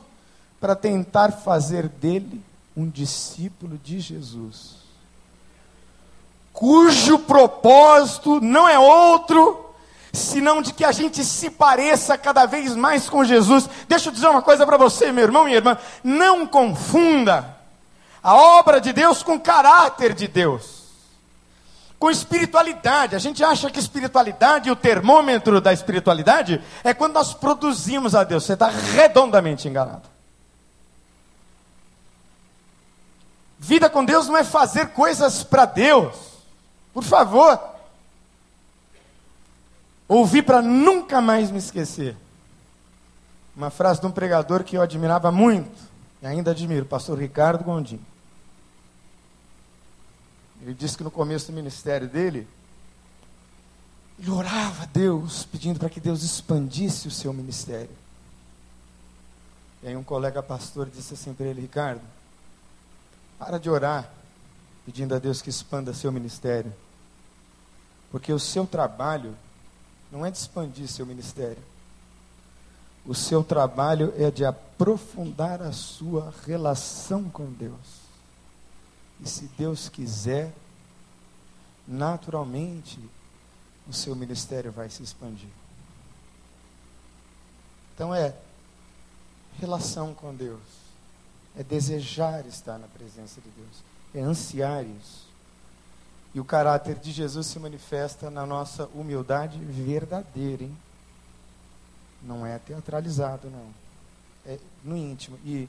para 0.60 0.76
tentar 0.76 1.32
fazer 1.32 1.88
dele 1.88 2.40
um 2.76 2.88
discípulo 2.88 3.76
de 3.76 3.98
Jesus, 3.98 4.76
cujo 6.52 7.18
propósito 7.18 8.40
não 8.40 8.68
é 8.68 8.78
outro 8.78 9.68
senão 10.12 10.62
de 10.62 10.72
que 10.72 10.84
a 10.84 10.92
gente 10.92 11.24
se 11.24 11.50
pareça 11.50 12.16
cada 12.16 12.46
vez 12.46 12.76
mais 12.76 13.10
com 13.10 13.24
Jesus. 13.24 13.68
Deixa 13.88 14.10
eu 14.10 14.12
dizer 14.12 14.28
uma 14.28 14.42
coisa 14.42 14.64
para 14.64 14.76
você, 14.76 15.10
meu 15.10 15.24
irmão 15.24 15.48
e 15.48 15.54
irmã: 15.54 15.76
não 16.04 16.46
confunda 16.46 17.55
a 18.26 18.34
obra 18.34 18.80
de 18.80 18.92
Deus 18.92 19.22
com 19.22 19.38
caráter 19.38 20.12
de 20.12 20.26
Deus 20.26 20.76
com 21.98 22.10
espiritualidade. 22.10 23.16
A 23.16 23.18
gente 23.18 23.42
acha 23.42 23.70
que 23.70 23.78
espiritualidade, 23.78 24.70
o 24.70 24.76
termômetro 24.76 25.60
da 25.60 25.72
espiritualidade, 25.72 26.62
é 26.84 26.92
quando 26.92 27.14
nós 27.14 27.32
produzimos 27.34 28.14
a 28.14 28.24
Deus. 28.24 28.44
Você 28.44 28.52
está 28.52 28.68
redondamente 28.68 29.68
enganado. 29.68 30.08
Vida 33.58 33.88
com 33.88 34.04
Deus 34.04 34.28
não 34.28 34.36
é 34.36 34.44
fazer 34.44 34.88
coisas 34.88 35.42
para 35.42 35.64
Deus. 35.64 36.14
Por 36.92 37.02
favor. 37.02 37.58
Ouvi 40.08 40.42
para 40.42 40.62
nunca 40.62 41.20
mais 41.20 41.50
me 41.50 41.58
esquecer. 41.58 42.16
Uma 43.56 43.70
frase 43.70 44.00
de 44.00 44.06
um 44.06 44.10
pregador 44.10 44.62
que 44.62 44.76
eu 44.76 44.82
admirava 44.82 45.32
muito, 45.32 45.80
e 46.20 46.26
ainda 46.26 46.50
admiro, 46.50 46.84
pastor 46.84 47.18
Ricardo 47.18 47.64
Gondim. 47.64 48.00
Ele 50.66 50.74
disse 50.74 50.96
que 50.96 51.04
no 51.04 51.12
começo 51.12 51.46
do 51.46 51.52
ministério 51.52 52.08
dele, 52.08 52.44
ele 54.18 54.30
orava 54.32 54.82
a 54.82 54.86
Deus, 54.86 55.44
pedindo 55.44 55.78
para 55.78 55.88
que 55.88 56.00
Deus 56.00 56.24
expandisse 56.24 57.06
o 57.06 57.10
seu 57.10 57.32
ministério. 57.32 57.94
E 59.80 59.86
aí 59.86 59.96
um 59.96 60.02
colega 60.02 60.42
pastor 60.42 60.90
disse 60.90 61.14
assim 61.14 61.32
para 61.32 61.46
ele, 61.46 61.60
Ricardo, 61.60 62.00
para 63.38 63.58
de 63.58 63.70
orar, 63.70 64.10
pedindo 64.84 65.14
a 65.14 65.20
Deus 65.20 65.40
que 65.40 65.50
expanda 65.50 65.94
seu 65.94 66.10
ministério. 66.10 66.74
Porque 68.10 68.32
o 68.32 68.38
seu 68.40 68.66
trabalho 68.66 69.36
não 70.10 70.26
é 70.26 70.32
de 70.32 70.38
expandir 70.38 70.88
seu 70.88 71.06
ministério. 71.06 71.62
O 73.06 73.14
seu 73.14 73.44
trabalho 73.44 74.12
é 74.18 74.32
de 74.32 74.44
aprofundar 74.44 75.62
a 75.62 75.70
sua 75.70 76.34
relação 76.44 77.30
com 77.30 77.52
Deus. 77.52 78.05
E 79.20 79.28
se 79.28 79.44
Deus 79.56 79.88
quiser, 79.88 80.52
naturalmente, 81.86 82.98
o 83.88 83.92
seu 83.92 84.14
ministério 84.14 84.70
vai 84.72 84.90
se 84.90 85.02
expandir. 85.02 85.48
Então 87.94 88.14
é 88.14 88.34
relação 89.58 90.14
com 90.14 90.34
Deus, 90.34 90.60
é 91.56 91.62
desejar 91.62 92.44
estar 92.46 92.78
na 92.78 92.86
presença 92.88 93.40
de 93.40 93.48
Deus, 93.50 93.82
é 94.14 94.20
ansiar 94.20 94.84
isso. 94.84 95.26
E 96.34 96.40
o 96.40 96.44
caráter 96.44 96.96
de 96.96 97.12
Jesus 97.12 97.46
se 97.46 97.58
manifesta 97.58 98.28
na 98.28 98.44
nossa 98.44 98.84
humildade 98.94 99.58
verdadeira, 99.58 100.64
hein? 100.64 100.76
Não 102.22 102.44
é 102.44 102.58
teatralizado, 102.58 103.48
não. 103.48 103.70
É 104.44 104.58
no 104.84 104.94
íntimo. 104.94 105.38
E 105.44 105.66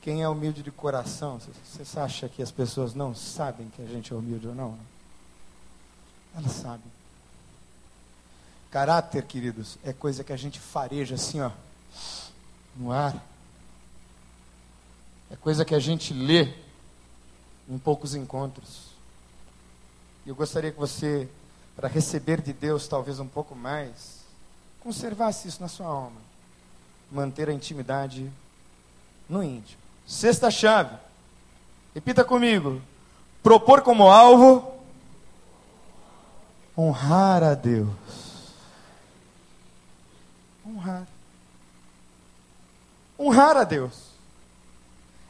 quem 0.00 0.22
é 0.22 0.28
humilde 0.28 0.62
de 0.62 0.70
coração, 0.70 1.38
você 1.38 2.00
acha 2.00 2.28
que 2.28 2.42
as 2.42 2.50
pessoas 2.50 2.94
não 2.94 3.14
sabem 3.14 3.68
que 3.68 3.82
a 3.82 3.86
gente 3.86 4.12
é 4.12 4.16
humilde 4.16 4.48
ou 4.48 4.54
não? 4.54 4.78
Elas 6.34 6.52
sabem. 6.52 6.90
Caráter, 8.70 9.24
queridos, 9.24 9.76
é 9.84 9.92
coisa 9.92 10.24
que 10.24 10.32
a 10.32 10.36
gente 10.36 10.58
fareja 10.58 11.16
assim, 11.16 11.40
ó, 11.40 11.50
no 12.76 12.92
ar. 12.92 13.14
É 15.30 15.36
coisa 15.36 15.64
que 15.64 15.74
a 15.74 15.78
gente 15.78 16.14
lê 16.14 16.54
em 17.68 17.78
poucos 17.78 18.14
encontros. 18.14 18.90
E 20.24 20.28
eu 20.28 20.34
gostaria 20.34 20.72
que 20.72 20.78
você, 20.78 21.28
para 21.76 21.88
receber 21.88 22.40
de 22.40 22.52
Deus 22.52 22.88
talvez 22.88 23.20
um 23.20 23.28
pouco 23.28 23.54
mais, 23.54 24.20
conservasse 24.80 25.46
isso 25.46 25.60
na 25.60 25.68
sua 25.68 25.86
alma. 25.86 26.20
Manter 27.10 27.48
a 27.48 27.52
intimidade 27.52 28.30
no 29.28 29.42
íntimo. 29.42 29.79
Sexta 30.10 30.50
chave. 30.50 30.96
Repita 31.94 32.24
comigo. 32.24 32.82
Propor 33.44 33.80
como 33.82 34.10
alvo 34.10 34.74
honrar 36.76 37.44
a 37.44 37.54
Deus. 37.54 37.88
Honrar. 40.66 41.06
Honrar 43.16 43.56
a 43.56 43.62
Deus. 43.62 44.10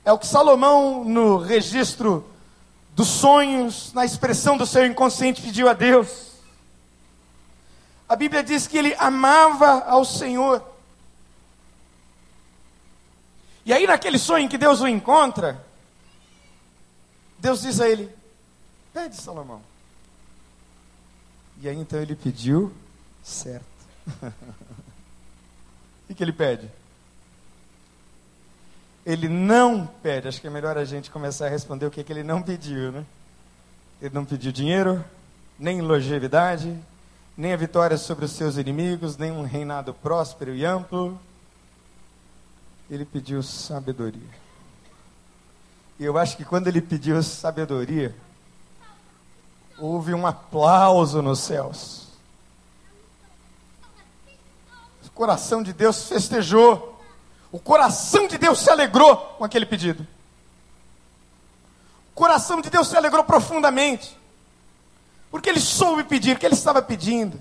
É 0.02 0.12
o 0.12 0.18
que 0.18 0.26
Salomão, 0.26 1.04
no 1.04 1.36
registro 1.36 2.24
dos 2.96 3.08
sonhos, 3.08 3.92
na 3.92 4.06
expressão 4.06 4.56
do 4.56 4.66
seu 4.66 4.86
inconsciente, 4.86 5.42
pediu 5.42 5.68
a 5.68 5.74
Deus. 5.74 6.30
A 8.08 8.16
Bíblia 8.16 8.42
diz 8.42 8.66
que 8.66 8.78
ele 8.78 8.96
amava 8.98 9.84
ao 9.86 10.06
Senhor. 10.06 10.64
E 13.64 13.72
aí, 13.72 13.86
naquele 13.86 14.18
sonho 14.18 14.44
em 14.44 14.48
que 14.48 14.58
Deus 14.58 14.80
o 14.80 14.88
encontra, 14.88 15.64
Deus 17.38 17.62
diz 17.62 17.80
a 17.80 17.88
ele: 17.88 18.10
Pede, 18.92 19.16
Salomão. 19.16 19.62
E 21.62 21.68
aí 21.68 21.76
então 21.76 22.00
ele 22.00 22.16
pediu 22.16 22.72
certo. 23.22 23.64
o 26.08 26.14
que 26.14 26.22
ele 26.22 26.32
pede? 26.32 26.68
Ele 29.04 29.28
não 29.28 29.86
pede, 29.86 30.28
acho 30.28 30.40
que 30.40 30.46
é 30.46 30.50
melhor 30.50 30.76
a 30.76 30.84
gente 30.84 31.10
começar 31.10 31.46
a 31.46 31.50
responder 31.50 31.86
o 31.86 31.90
que, 31.90 32.02
que 32.04 32.12
ele 32.12 32.22
não 32.22 32.42
pediu, 32.42 32.92
né? 32.92 33.04
Ele 34.00 34.14
não 34.14 34.24
pediu 34.24 34.52
dinheiro, 34.52 35.04
nem 35.58 35.80
longevidade, 35.80 36.78
nem 37.36 37.52
a 37.52 37.56
vitória 37.56 37.96
sobre 37.96 38.24
os 38.24 38.32
seus 38.32 38.56
inimigos, 38.56 39.16
nem 39.16 39.30
um 39.30 39.42
reinado 39.42 39.92
próspero 39.92 40.54
e 40.54 40.64
amplo 40.64 41.18
ele 42.90 43.04
pediu 43.04 43.40
sabedoria. 43.42 44.40
E 45.98 46.04
eu 46.04 46.18
acho 46.18 46.36
que 46.36 46.44
quando 46.44 46.66
ele 46.66 46.82
pediu 46.82 47.22
sabedoria, 47.22 48.14
houve 49.78 50.12
um 50.12 50.26
aplauso 50.26 51.22
nos 51.22 51.38
céus. 51.38 52.08
O 55.06 55.10
coração 55.20 55.62
de 55.62 55.72
Deus 55.72 56.08
festejou. 56.08 56.98
O 57.52 57.58
coração 57.58 58.26
de 58.26 58.38
Deus 58.38 58.58
se 58.58 58.70
alegrou 58.70 59.16
com 59.16 59.44
aquele 59.44 59.66
pedido. 59.66 60.06
O 62.12 62.14
coração 62.14 62.60
de 62.60 62.70
Deus 62.70 62.88
se 62.88 62.96
alegrou 62.96 63.22
profundamente. 63.22 64.18
Porque 65.30 65.48
ele 65.48 65.60
soube 65.60 66.02
pedir, 66.04 66.34
o 66.34 66.38
que 66.38 66.46
ele 66.46 66.54
estava 66.54 66.82
pedindo 66.82 67.40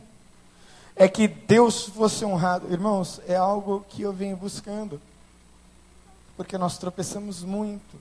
é 0.96 1.08
que 1.08 1.28
Deus 1.28 1.86
fosse 1.86 2.26
honrado. 2.26 2.72
Irmãos, 2.72 3.22
é 3.28 3.36
algo 3.36 3.86
que 3.90 4.02
eu 4.02 4.12
venho 4.12 4.36
buscando 4.36 5.02
porque 6.40 6.58
nós 6.58 6.78
tropeçamos 6.78 7.44
muito. 7.44 8.00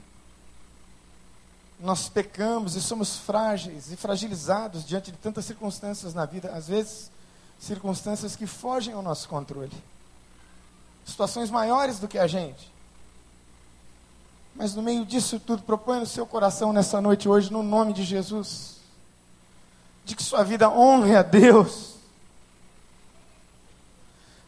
Nós 1.80 2.08
pecamos 2.08 2.76
e 2.76 2.80
somos 2.80 3.16
frágeis 3.16 3.90
e 3.90 3.96
fragilizados 3.96 4.86
diante 4.86 5.10
de 5.10 5.18
tantas 5.18 5.44
circunstâncias 5.44 6.14
na 6.14 6.24
vida, 6.24 6.52
às 6.52 6.68
vezes 6.68 7.10
circunstâncias 7.58 8.36
que 8.36 8.46
fogem 8.46 8.94
ao 8.94 9.02
nosso 9.02 9.28
controle. 9.28 9.72
Situações 11.04 11.50
maiores 11.50 11.98
do 11.98 12.06
que 12.06 12.16
a 12.16 12.28
gente. 12.28 12.70
Mas 14.54 14.72
no 14.72 14.82
meio 14.82 15.04
disso 15.04 15.40
tudo, 15.40 15.64
proponha 15.64 15.98
no 15.98 16.06
seu 16.06 16.24
coração 16.24 16.72
nessa 16.72 17.00
noite 17.00 17.28
hoje, 17.28 17.52
no 17.52 17.64
nome 17.64 17.92
de 17.92 18.04
Jesus, 18.04 18.76
de 20.04 20.14
que 20.14 20.22
sua 20.22 20.44
vida 20.44 20.70
honre 20.70 21.16
a 21.16 21.22
Deus, 21.22 21.94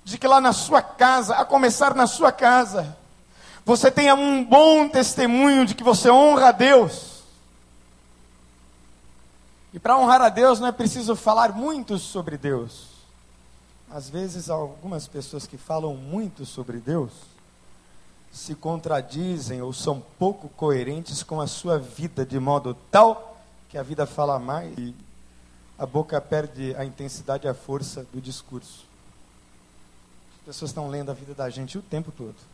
de 0.05 0.17
que 0.17 0.29
lá 0.29 0.41
na 0.41 0.53
sua 0.53 0.81
casa, 0.81 1.35
a 1.35 1.45
começar 1.45 1.93
na 1.97 2.07
sua 2.07 2.31
casa, 2.31 3.00
você 3.71 3.89
tenha 3.89 4.17
um 4.17 4.45
bom 4.45 4.89
testemunho 4.89 5.65
de 5.65 5.77
que 5.77 5.85
você 5.85 6.11
honra 6.11 6.49
a 6.49 6.53
Deus. 6.53 7.23
E 9.73 9.79
para 9.79 9.97
honrar 9.97 10.21
a 10.21 10.29
Deus 10.29 10.59
não 10.59 10.67
é 10.67 10.73
preciso 10.73 11.15
falar 11.15 11.53
muito 11.53 11.97
sobre 11.97 12.37
Deus. 12.37 12.89
Às 13.89 14.11
vezes, 14.11 14.51
algumas 14.51 15.07
pessoas 15.07 15.47
que 15.47 15.57
falam 15.57 15.95
muito 15.95 16.45
sobre 16.45 16.79
Deus 16.79 17.13
se 18.33 18.57
contradizem 18.57 19.63
ou 19.63 19.73
são 19.73 20.03
pouco 20.19 20.49
coerentes 20.49 21.23
com 21.23 21.41
a 21.41 21.47
sua 21.47 21.79
vida, 21.79 22.27
de 22.27 22.41
modo 22.41 22.77
tal 22.91 23.41
que 23.69 23.79
a 23.79 23.85
vida 23.85 24.05
fala 24.05 24.37
mais 24.41 24.77
e 24.77 24.93
a 25.79 25.87
boca 25.87 26.21
perde 26.21 26.75
a 26.75 26.85
intensidade 26.85 27.47
e 27.47 27.49
a 27.49 27.55
força 27.55 28.05
do 28.13 28.21
discurso. 28.21 28.85
As 30.41 30.47
pessoas 30.47 30.73
estão 30.73 30.89
lendo 30.89 31.13
a 31.13 31.15
vida 31.15 31.35
da 31.35 31.49
gente 31.49 31.79
o 31.79 31.83
tempo 31.83 32.11
todo 32.11 32.50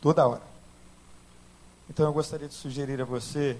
toda 0.00 0.26
hora. 0.26 0.42
Então 1.90 2.06
eu 2.06 2.12
gostaria 2.12 2.48
de 2.48 2.54
sugerir 2.54 3.00
a 3.00 3.04
você 3.04 3.58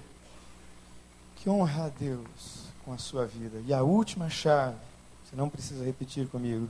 que 1.36 1.48
honra 1.48 1.86
a 1.86 1.88
Deus 1.88 2.66
com 2.84 2.92
a 2.92 2.98
sua 2.98 3.26
vida. 3.26 3.62
E 3.66 3.72
a 3.72 3.82
última 3.82 4.28
chave, 4.28 4.76
você 5.24 5.36
não 5.36 5.48
precisa 5.48 5.84
repetir 5.84 6.26
comigo, 6.28 6.68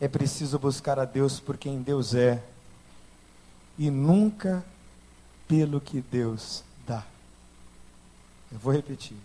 é 0.00 0.08
preciso 0.08 0.58
buscar 0.58 0.98
a 0.98 1.04
Deus 1.04 1.40
por 1.40 1.56
quem 1.56 1.80
Deus 1.80 2.14
é 2.14 2.42
e 3.78 3.90
nunca 3.90 4.64
pelo 5.48 5.80
que 5.80 6.00
Deus 6.00 6.62
dá. 6.86 7.04
Eu 8.52 8.58
vou 8.58 8.72
repetir. 8.72 9.16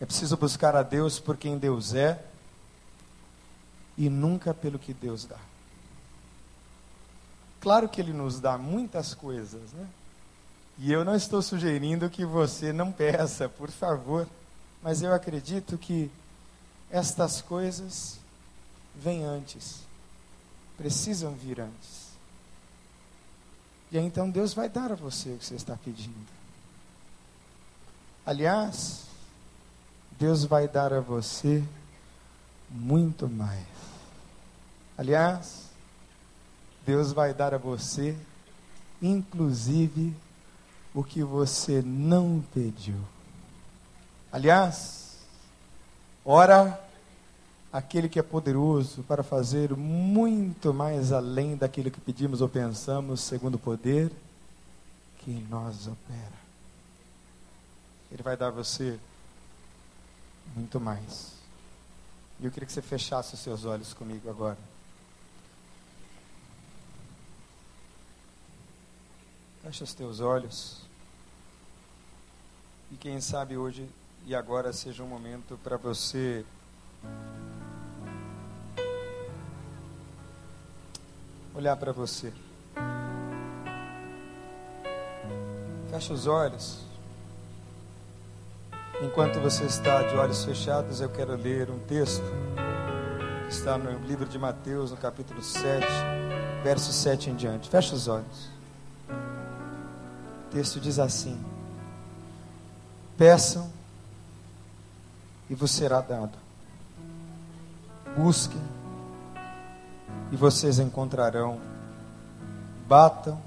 É 0.00 0.04
preciso 0.04 0.36
buscar 0.36 0.76
a 0.76 0.82
Deus 0.82 1.18
por 1.18 1.36
quem 1.36 1.56
Deus 1.58 1.94
é 1.94 2.22
e 3.96 4.10
nunca 4.10 4.52
pelo 4.52 4.78
que 4.78 4.92
Deus 4.92 5.24
dá. 5.24 5.38
Claro 7.66 7.88
que 7.88 8.00
Ele 8.00 8.12
nos 8.12 8.38
dá 8.38 8.56
muitas 8.56 9.12
coisas, 9.12 9.72
né? 9.72 9.88
E 10.78 10.92
eu 10.92 11.04
não 11.04 11.16
estou 11.16 11.42
sugerindo 11.42 12.08
que 12.08 12.24
você 12.24 12.72
não 12.72 12.92
peça, 12.92 13.48
por 13.48 13.72
favor, 13.72 14.24
mas 14.80 15.02
eu 15.02 15.12
acredito 15.12 15.76
que 15.76 16.08
estas 16.92 17.42
coisas 17.42 18.20
vêm 18.94 19.24
antes, 19.24 19.80
precisam 20.78 21.32
vir 21.32 21.60
antes. 21.60 22.06
E 23.90 23.98
aí 23.98 24.04
então 24.04 24.30
Deus 24.30 24.54
vai 24.54 24.68
dar 24.68 24.92
a 24.92 24.94
você 24.94 25.30
o 25.30 25.38
que 25.38 25.44
você 25.44 25.56
está 25.56 25.76
pedindo. 25.76 26.14
Aliás, 28.24 29.06
Deus 30.12 30.44
vai 30.44 30.68
dar 30.68 30.92
a 30.92 31.00
você 31.00 31.64
muito 32.70 33.28
mais. 33.28 33.66
Aliás, 34.96 35.65
Deus 36.86 37.12
vai 37.12 37.34
dar 37.34 37.52
a 37.52 37.58
você, 37.58 38.16
inclusive, 39.02 40.14
o 40.94 41.02
que 41.02 41.22
você 41.24 41.82
não 41.82 42.42
pediu. 42.54 42.94
Aliás, 44.32 45.16
ora 46.24 46.80
aquele 47.72 48.08
que 48.08 48.20
é 48.20 48.22
poderoso 48.22 49.02
para 49.02 49.24
fazer 49.24 49.76
muito 49.76 50.72
mais 50.72 51.10
além 51.10 51.56
daquilo 51.56 51.90
que 51.90 52.00
pedimos 52.00 52.40
ou 52.40 52.48
pensamos, 52.48 53.20
segundo 53.20 53.56
o 53.56 53.58
poder 53.58 54.12
que 55.18 55.32
em 55.32 55.46
nós 55.50 55.88
opera. 55.88 56.46
Ele 58.12 58.22
vai 58.22 58.36
dar 58.36 58.46
a 58.46 58.50
você 58.50 58.96
muito 60.54 60.78
mais. 60.78 61.32
E 62.38 62.44
eu 62.44 62.50
queria 62.52 62.66
que 62.66 62.72
você 62.72 62.80
fechasse 62.80 63.34
os 63.34 63.40
seus 63.40 63.64
olhos 63.64 63.92
comigo 63.92 64.30
agora. 64.30 64.75
Fecha 69.66 69.82
os 69.82 69.94
teus 69.94 70.20
olhos. 70.20 70.76
E 72.92 72.94
quem 72.94 73.20
sabe 73.20 73.56
hoje 73.56 73.84
e 74.24 74.32
agora 74.32 74.72
seja 74.72 75.02
um 75.02 75.08
momento 75.08 75.58
para 75.64 75.76
você 75.76 76.44
olhar 81.52 81.74
para 81.74 81.90
você. 81.90 82.32
Fecha 85.90 86.14
os 86.14 86.28
olhos. 86.28 86.78
Enquanto 89.02 89.40
você 89.40 89.64
está 89.64 90.00
de 90.04 90.14
olhos 90.14 90.44
fechados, 90.44 91.00
eu 91.00 91.08
quero 91.08 91.34
ler 91.34 91.70
um 91.70 91.80
texto 91.80 92.22
que 93.48 93.52
está 93.52 93.76
no 93.76 93.98
livro 94.06 94.28
de 94.28 94.38
Mateus, 94.38 94.92
no 94.92 94.96
capítulo 94.96 95.42
7, 95.42 95.84
verso 96.62 96.92
7 96.92 97.30
em 97.30 97.34
diante. 97.34 97.68
Fecha 97.68 97.96
os 97.96 98.06
olhos 98.06 98.55
texto 100.56 100.80
diz 100.80 100.98
assim: 100.98 101.38
Peçam 103.18 103.70
e 105.50 105.54
vos 105.54 105.70
será 105.70 106.00
dado. 106.00 106.32
Busquem 108.16 108.62
e 110.32 110.36
vocês 110.36 110.78
encontrarão. 110.78 111.60
Batam, 112.88 113.38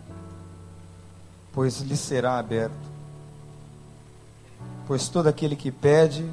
pois 1.51 1.79
lhes 1.79 1.99
será 1.99 2.37
aberto. 2.37 2.75
Pois 4.85 5.07
todo 5.07 5.27
aquele 5.27 5.55
que 5.55 5.71
pede, 5.71 6.31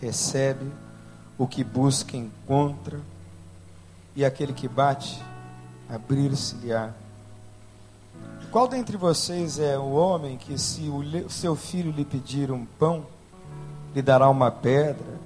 recebe, 0.00 0.72
o 1.36 1.46
que 1.46 1.62
busca, 1.62 2.16
encontra, 2.16 2.98
e 4.16 4.24
aquele 4.24 4.54
que 4.54 4.68
bate, 4.68 5.22
abrir-se-lhe-á. 5.86 7.03
Qual 8.50 8.68
dentre 8.68 8.96
vocês 8.96 9.58
é 9.58 9.76
o 9.76 9.90
homem 9.92 10.36
que, 10.36 10.56
se 10.56 10.82
o 10.82 11.28
seu 11.28 11.56
filho 11.56 11.90
lhe 11.90 12.04
pedir 12.04 12.52
um 12.52 12.64
pão, 12.64 13.04
lhe 13.94 14.00
dará 14.00 14.28
uma 14.28 14.50
pedra? 14.50 15.18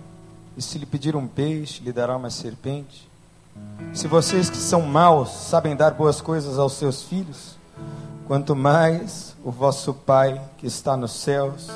E 0.57 0.63
se 0.63 0.79
lhe 0.79 0.87
pedir 0.87 1.15
um 1.15 1.27
peixe, 1.27 1.83
lhe 1.85 1.93
dará 1.93 2.17
uma 2.17 2.31
serpente? 2.31 3.09
Se 3.93 4.09
vocês 4.09 4.49
que 4.49 4.57
são 4.57 4.83
maus 4.83 5.31
sabem 5.31 5.77
dar 5.77 5.93
boas 5.93 6.21
coisas 6.21 6.59
aos 6.59 6.73
seus 6.73 7.03
filhos, 7.03 7.57
quanto 8.27 8.57
mais 8.57 9.37
o 9.45 9.51
vosso 9.51 9.93
Pai 9.93 10.41
que 10.57 10.67
está 10.67 10.97
nos 10.97 11.13
céus 11.13 11.69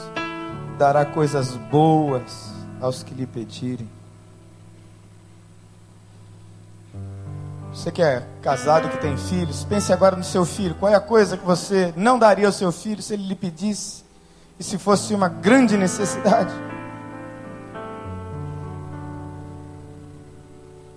dará 0.78 1.04
coisas 1.04 1.56
boas 1.70 2.50
aos 2.80 3.02
que 3.02 3.14
lhe 3.14 3.26
pedirem. 3.26 3.88
Você 7.72 7.90
que 7.90 8.02
é 8.02 8.22
casado, 8.42 8.88
que 8.90 8.98
tem 8.98 9.16
filhos, 9.16 9.64
pense 9.64 9.92
agora 9.92 10.14
no 10.14 10.22
seu 10.22 10.44
filho. 10.44 10.74
Qual 10.74 10.92
é 10.92 10.94
a 10.94 11.00
coisa 11.00 11.38
que 11.38 11.44
você 11.44 11.92
não 11.96 12.18
daria 12.18 12.46
ao 12.46 12.52
seu 12.52 12.70
filho 12.70 13.02
se 13.02 13.14
ele 13.14 13.26
lhe 13.26 13.34
pedisse 13.34 14.04
e 14.60 14.62
se 14.62 14.76
fosse 14.76 15.14
uma 15.14 15.28
grande 15.28 15.76
necessidade? 15.78 16.52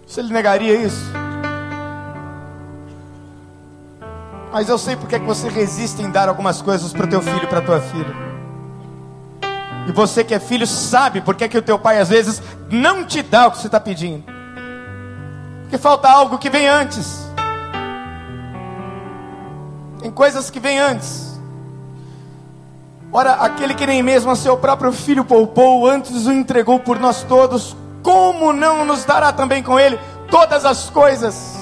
Você 0.06 0.22
lhe 0.22 0.34
negaria 0.34 0.76
isso? 0.76 1.12
Mas 4.52 4.68
eu 4.68 4.78
sei 4.78 4.98
porque 4.98 5.16
é 5.16 5.20
que 5.20 5.26
você 5.26 5.48
resiste 5.48 6.02
em 6.02 6.12
dar 6.12 6.28
algumas 6.28 6.62
coisas 6.62 6.92
para 6.92 7.06
o 7.06 7.10
teu 7.10 7.22
filho 7.22 7.48
para 7.48 7.60
a 7.60 7.62
tua 7.62 7.80
filha. 7.80 8.14
E 9.88 9.92
você 9.94 10.26
que 10.26 10.34
é 10.34 10.40
filho 10.40 10.68
sabe 10.68 11.22
porque 11.22 11.46
é 11.46 11.48
que 11.48 11.58
o 11.58 11.62
teu 11.62 11.80
pai 11.80 12.00
às 12.00 12.10
vezes 12.10 12.42
não 12.70 13.06
te 13.06 13.22
dá 13.22 13.48
o 13.48 13.52
que 13.52 13.60
você 13.60 13.68
está 13.68 13.80
pedindo. 13.80 14.35
Porque 15.76 15.84
falta 15.84 16.10
algo 16.10 16.38
que 16.38 16.50
vem 16.50 16.70
antes. 16.70 17.30
Tem 20.00 20.10
coisas 20.10 20.50
que 20.50 20.58
vêm 20.58 20.80
antes. 20.80 21.38
Ora, 23.12 23.34
aquele 23.34 23.74
que 23.74 23.86
nem 23.86 24.02
mesmo 24.02 24.32
a 24.32 24.38
seu 24.38 24.56
próprio 24.56 24.94
filho 24.94 25.26
poupou, 25.26 25.86
antes 25.86 26.28
o 26.28 26.32
entregou 26.32 26.80
por 26.80 26.98
nós 26.98 27.24
todos, 27.24 27.76
como 28.02 28.54
não 28.54 28.86
nos 28.86 29.04
dará 29.04 29.34
também 29.34 29.62
com 29.62 29.78
ele 29.78 30.00
todas 30.32 30.64
as 30.64 30.90
coisas? 30.90 31.58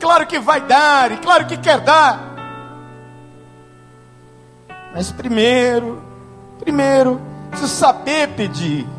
Claro 0.00 0.26
que 0.26 0.40
vai 0.40 0.60
dar, 0.60 1.12
e 1.12 1.18
claro 1.18 1.46
que 1.46 1.56
quer 1.58 1.78
dar. 1.78 2.18
Mas 4.92 5.12
primeiro, 5.12 6.02
primeiro, 6.58 7.20
precisa 7.50 7.68
saber 7.68 8.30
pedir. 8.30 8.97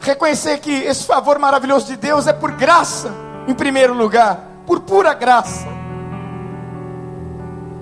Reconhecer 0.00 0.58
que 0.60 0.72
esse 0.72 1.04
favor 1.04 1.38
maravilhoso 1.38 1.86
de 1.86 1.96
Deus 1.96 2.26
é 2.26 2.32
por 2.32 2.52
graça, 2.52 3.12
em 3.46 3.52
primeiro 3.52 3.92
lugar, 3.92 4.40
por 4.66 4.80
pura 4.80 5.12
graça. 5.12 5.68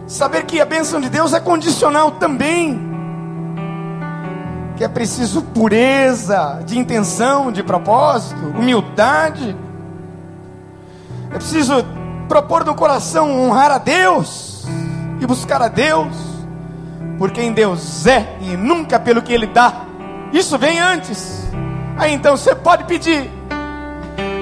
Saber 0.05 0.45
que 0.45 0.61
a 0.61 0.65
bênção 0.65 1.01
de 1.01 1.09
Deus 1.09 1.33
é 1.33 1.39
condicional 1.39 2.13
também. 2.13 2.89
Que 4.77 4.83
é 4.83 4.89
preciso 4.89 5.43
pureza 5.43 6.61
de 6.67 6.77
intenção, 6.77 7.53
de 7.53 7.63
propósito, 7.63 8.47
humildade. 8.47 9.57
É 11.31 11.35
preciso 11.35 11.85
propor 12.27 12.65
no 12.65 12.75
coração 12.75 13.31
honrar 13.43 13.71
a 13.71 13.79
Deus 13.79 14.67
e 15.21 15.27
buscar 15.27 15.63
a 15.63 15.69
Deus 15.69 16.17
por 17.17 17.31
quem 17.31 17.53
Deus 17.53 18.07
é 18.07 18.37
e 18.41 18.57
nunca 18.57 18.99
pelo 18.99 19.23
que 19.23 19.33
Ele 19.33 19.47
dá. 19.47 19.83
Isso 20.33 20.59
vem 20.59 20.81
antes. 20.81 21.47
Aí 21.99 22.15
então 22.15 22.37
você 22.37 22.55
pode 22.55 22.85
pedir. 22.85 23.29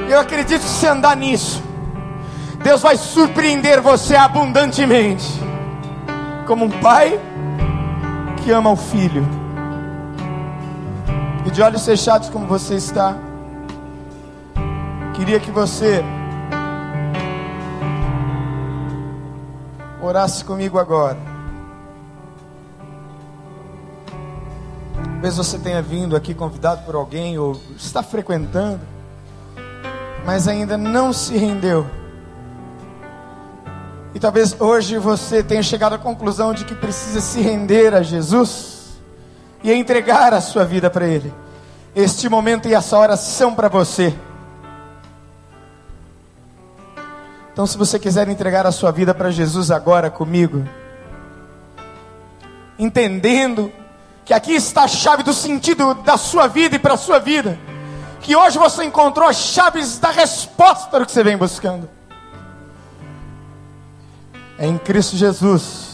Eu 0.09 0.21
acredito 0.21 0.63
se 0.63 0.87
andar 0.87 1.17
nisso, 1.17 1.63
Deus 2.63 2.83
vai 2.83 2.97
surpreender 2.97 3.81
você 3.81 4.15
abundantemente. 4.15 5.27
Como 6.47 6.67
um 6.67 6.71
pai 6.71 7.19
que 8.37 8.53
ama 8.53 8.71
o 8.71 8.77
filho. 8.77 9.27
E 11.45 11.51
de 11.51 11.63
olhos 11.63 11.85
fechados 11.85 12.29
como 12.29 12.47
você 12.47 12.75
está. 12.75 13.17
Queria 15.15 15.41
que 15.41 15.51
você 15.51 16.05
orasse 20.01 20.45
comigo 20.45 20.79
agora. 20.79 21.36
Talvez 25.17 25.39
você 25.39 25.59
tenha 25.59 25.81
vindo 25.81 26.15
aqui 26.15 26.35
convidado 26.35 26.83
por 26.85 26.95
alguém 26.95 27.39
ou 27.39 27.59
está 27.75 28.03
frequentando, 28.03 28.81
mas 30.27 30.47
ainda 30.47 30.77
não 30.77 31.11
se 31.11 31.35
rendeu. 31.39 31.87
E 34.15 34.21
talvez 34.21 34.55
hoje 34.61 34.99
você 34.99 35.43
tenha 35.43 35.63
chegado 35.63 35.95
à 35.95 35.99
conclusão 35.99 36.53
de 36.53 36.67
que 36.67 36.75
precisa 36.75 37.23
se 37.23 37.41
render 37.41 37.95
a 37.95 38.03
Jesus 38.03 38.99
e 39.65 39.73
entregar 39.73 40.35
a 40.35 40.41
sua 40.43 40.67
vida 40.67 40.91
para 40.91 41.07
Ele. 41.07 41.33
Este 41.95 42.29
momento 42.29 42.69
e 42.69 42.75
essa 42.75 42.99
hora 42.99 43.17
são 43.17 43.55
para 43.55 43.69
você. 43.69 44.15
Então, 47.55 47.67
se 47.67 47.79
você 47.79 47.99
quiser 47.99 48.29
entregar 48.29 48.67
a 48.67 48.71
sua 48.71 48.91
vida 48.91 49.15
para 49.15 49.31
Jesus 49.31 49.71
agora 49.71 50.11
comigo, 50.11 50.63
entendendo 52.79 53.73
que 54.27 54.35
aqui 54.35 54.55
está 54.55 54.83
a 54.83 54.89
chave 54.89 55.23
do 55.23 55.33
sentido 55.33 55.95
da 55.95 56.17
sua 56.17 56.49
vida 56.49 56.75
e 56.75 56.79
para 56.81 56.95
a 56.95 56.97
sua 56.97 57.21
vida, 57.21 57.57
que 58.21 58.35
hoje 58.35 58.59
você 58.59 58.83
encontrou 58.83 59.29
as 59.29 59.37
chaves 59.37 60.01
da 60.01 60.11
resposta 60.11 60.99
do 60.99 61.07
que 61.07 61.13
você 61.13 61.23
vem 61.23 61.37
buscando. 61.37 61.89
É 64.59 64.67
em 64.67 64.77
Cristo 64.79 65.17
Jesus 65.17 65.87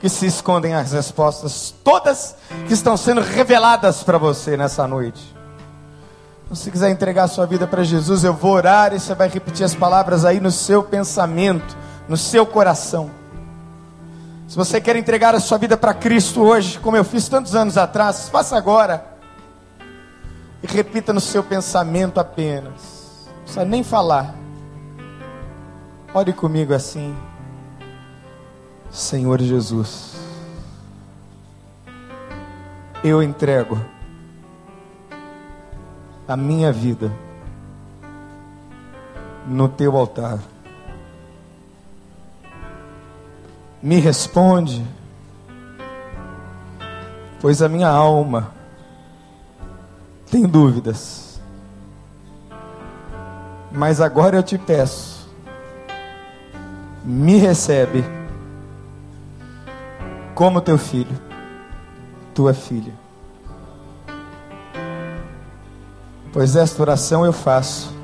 que 0.00 0.08
se 0.08 0.26
escondem 0.26 0.74
as 0.74 0.92
respostas, 0.92 1.74
todas 1.84 2.36
que 2.66 2.72
estão 2.72 2.96
sendo 2.96 3.20
reveladas 3.20 4.02
para 4.02 4.16
você 4.16 4.56
nessa 4.56 4.88
noite. 4.88 5.34
Então, 6.44 6.56
se 6.56 6.70
quiser 6.70 6.90
entregar 6.90 7.24
a 7.24 7.28
sua 7.28 7.46
vida 7.46 7.66
para 7.66 7.84
Jesus, 7.84 8.24
eu 8.24 8.32
vou 8.32 8.52
orar 8.52 8.94
e 8.94 9.00
você 9.00 9.14
vai 9.14 9.28
repetir 9.28 9.64
as 9.64 9.74
palavras 9.74 10.24
aí 10.24 10.40
no 10.40 10.50
seu 10.50 10.82
pensamento, 10.82 11.76
no 12.08 12.16
seu 12.16 12.46
coração. 12.46 13.10
Se 14.46 14.56
você 14.56 14.80
quer 14.80 14.96
entregar 14.96 15.34
a 15.34 15.40
sua 15.40 15.58
vida 15.58 15.76
para 15.76 15.94
Cristo 15.94 16.42
hoje, 16.42 16.78
como 16.78 16.96
eu 16.96 17.04
fiz 17.04 17.28
tantos 17.28 17.54
anos 17.54 17.78
atrás, 17.78 18.28
faça 18.28 18.56
agora. 18.56 19.04
E 20.62 20.66
repita 20.66 21.12
no 21.12 21.20
seu 21.20 21.42
pensamento 21.42 22.20
apenas. 22.20 23.26
Não 23.26 23.42
precisa 23.42 23.64
nem 23.64 23.82
falar. 23.82 24.34
Ore 26.12 26.32
comigo 26.32 26.74
assim. 26.74 27.16
Senhor 28.90 29.40
Jesus, 29.40 30.14
eu 33.02 33.20
entrego 33.22 33.80
a 36.28 36.36
minha 36.36 36.72
vida 36.72 37.10
no 39.46 39.68
teu 39.68 39.96
altar. 39.96 40.38
Me 43.84 44.00
responde, 44.00 44.82
pois 47.38 47.60
a 47.60 47.68
minha 47.68 47.90
alma 47.90 48.50
tem 50.30 50.44
dúvidas. 50.46 51.38
Mas 53.70 54.00
agora 54.00 54.36
eu 54.36 54.42
te 54.42 54.56
peço, 54.56 55.28
me 57.04 57.36
recebe 57.36 58.02
como 60.34 60.62
teu 60.62 60.78
filho, 60.78 61.20
tua 62.34 62.54
filha. 62.54 62.94
Pois 66.32 66.56
esta 66.56 66.80
oração 66.80 67.26
eu 67.26 67.34
faço 67.34 67.94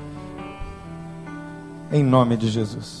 em 1.91 2.03
nome 2.03 2.37
de 2.37 2.51
Jesus. 2.51 3.00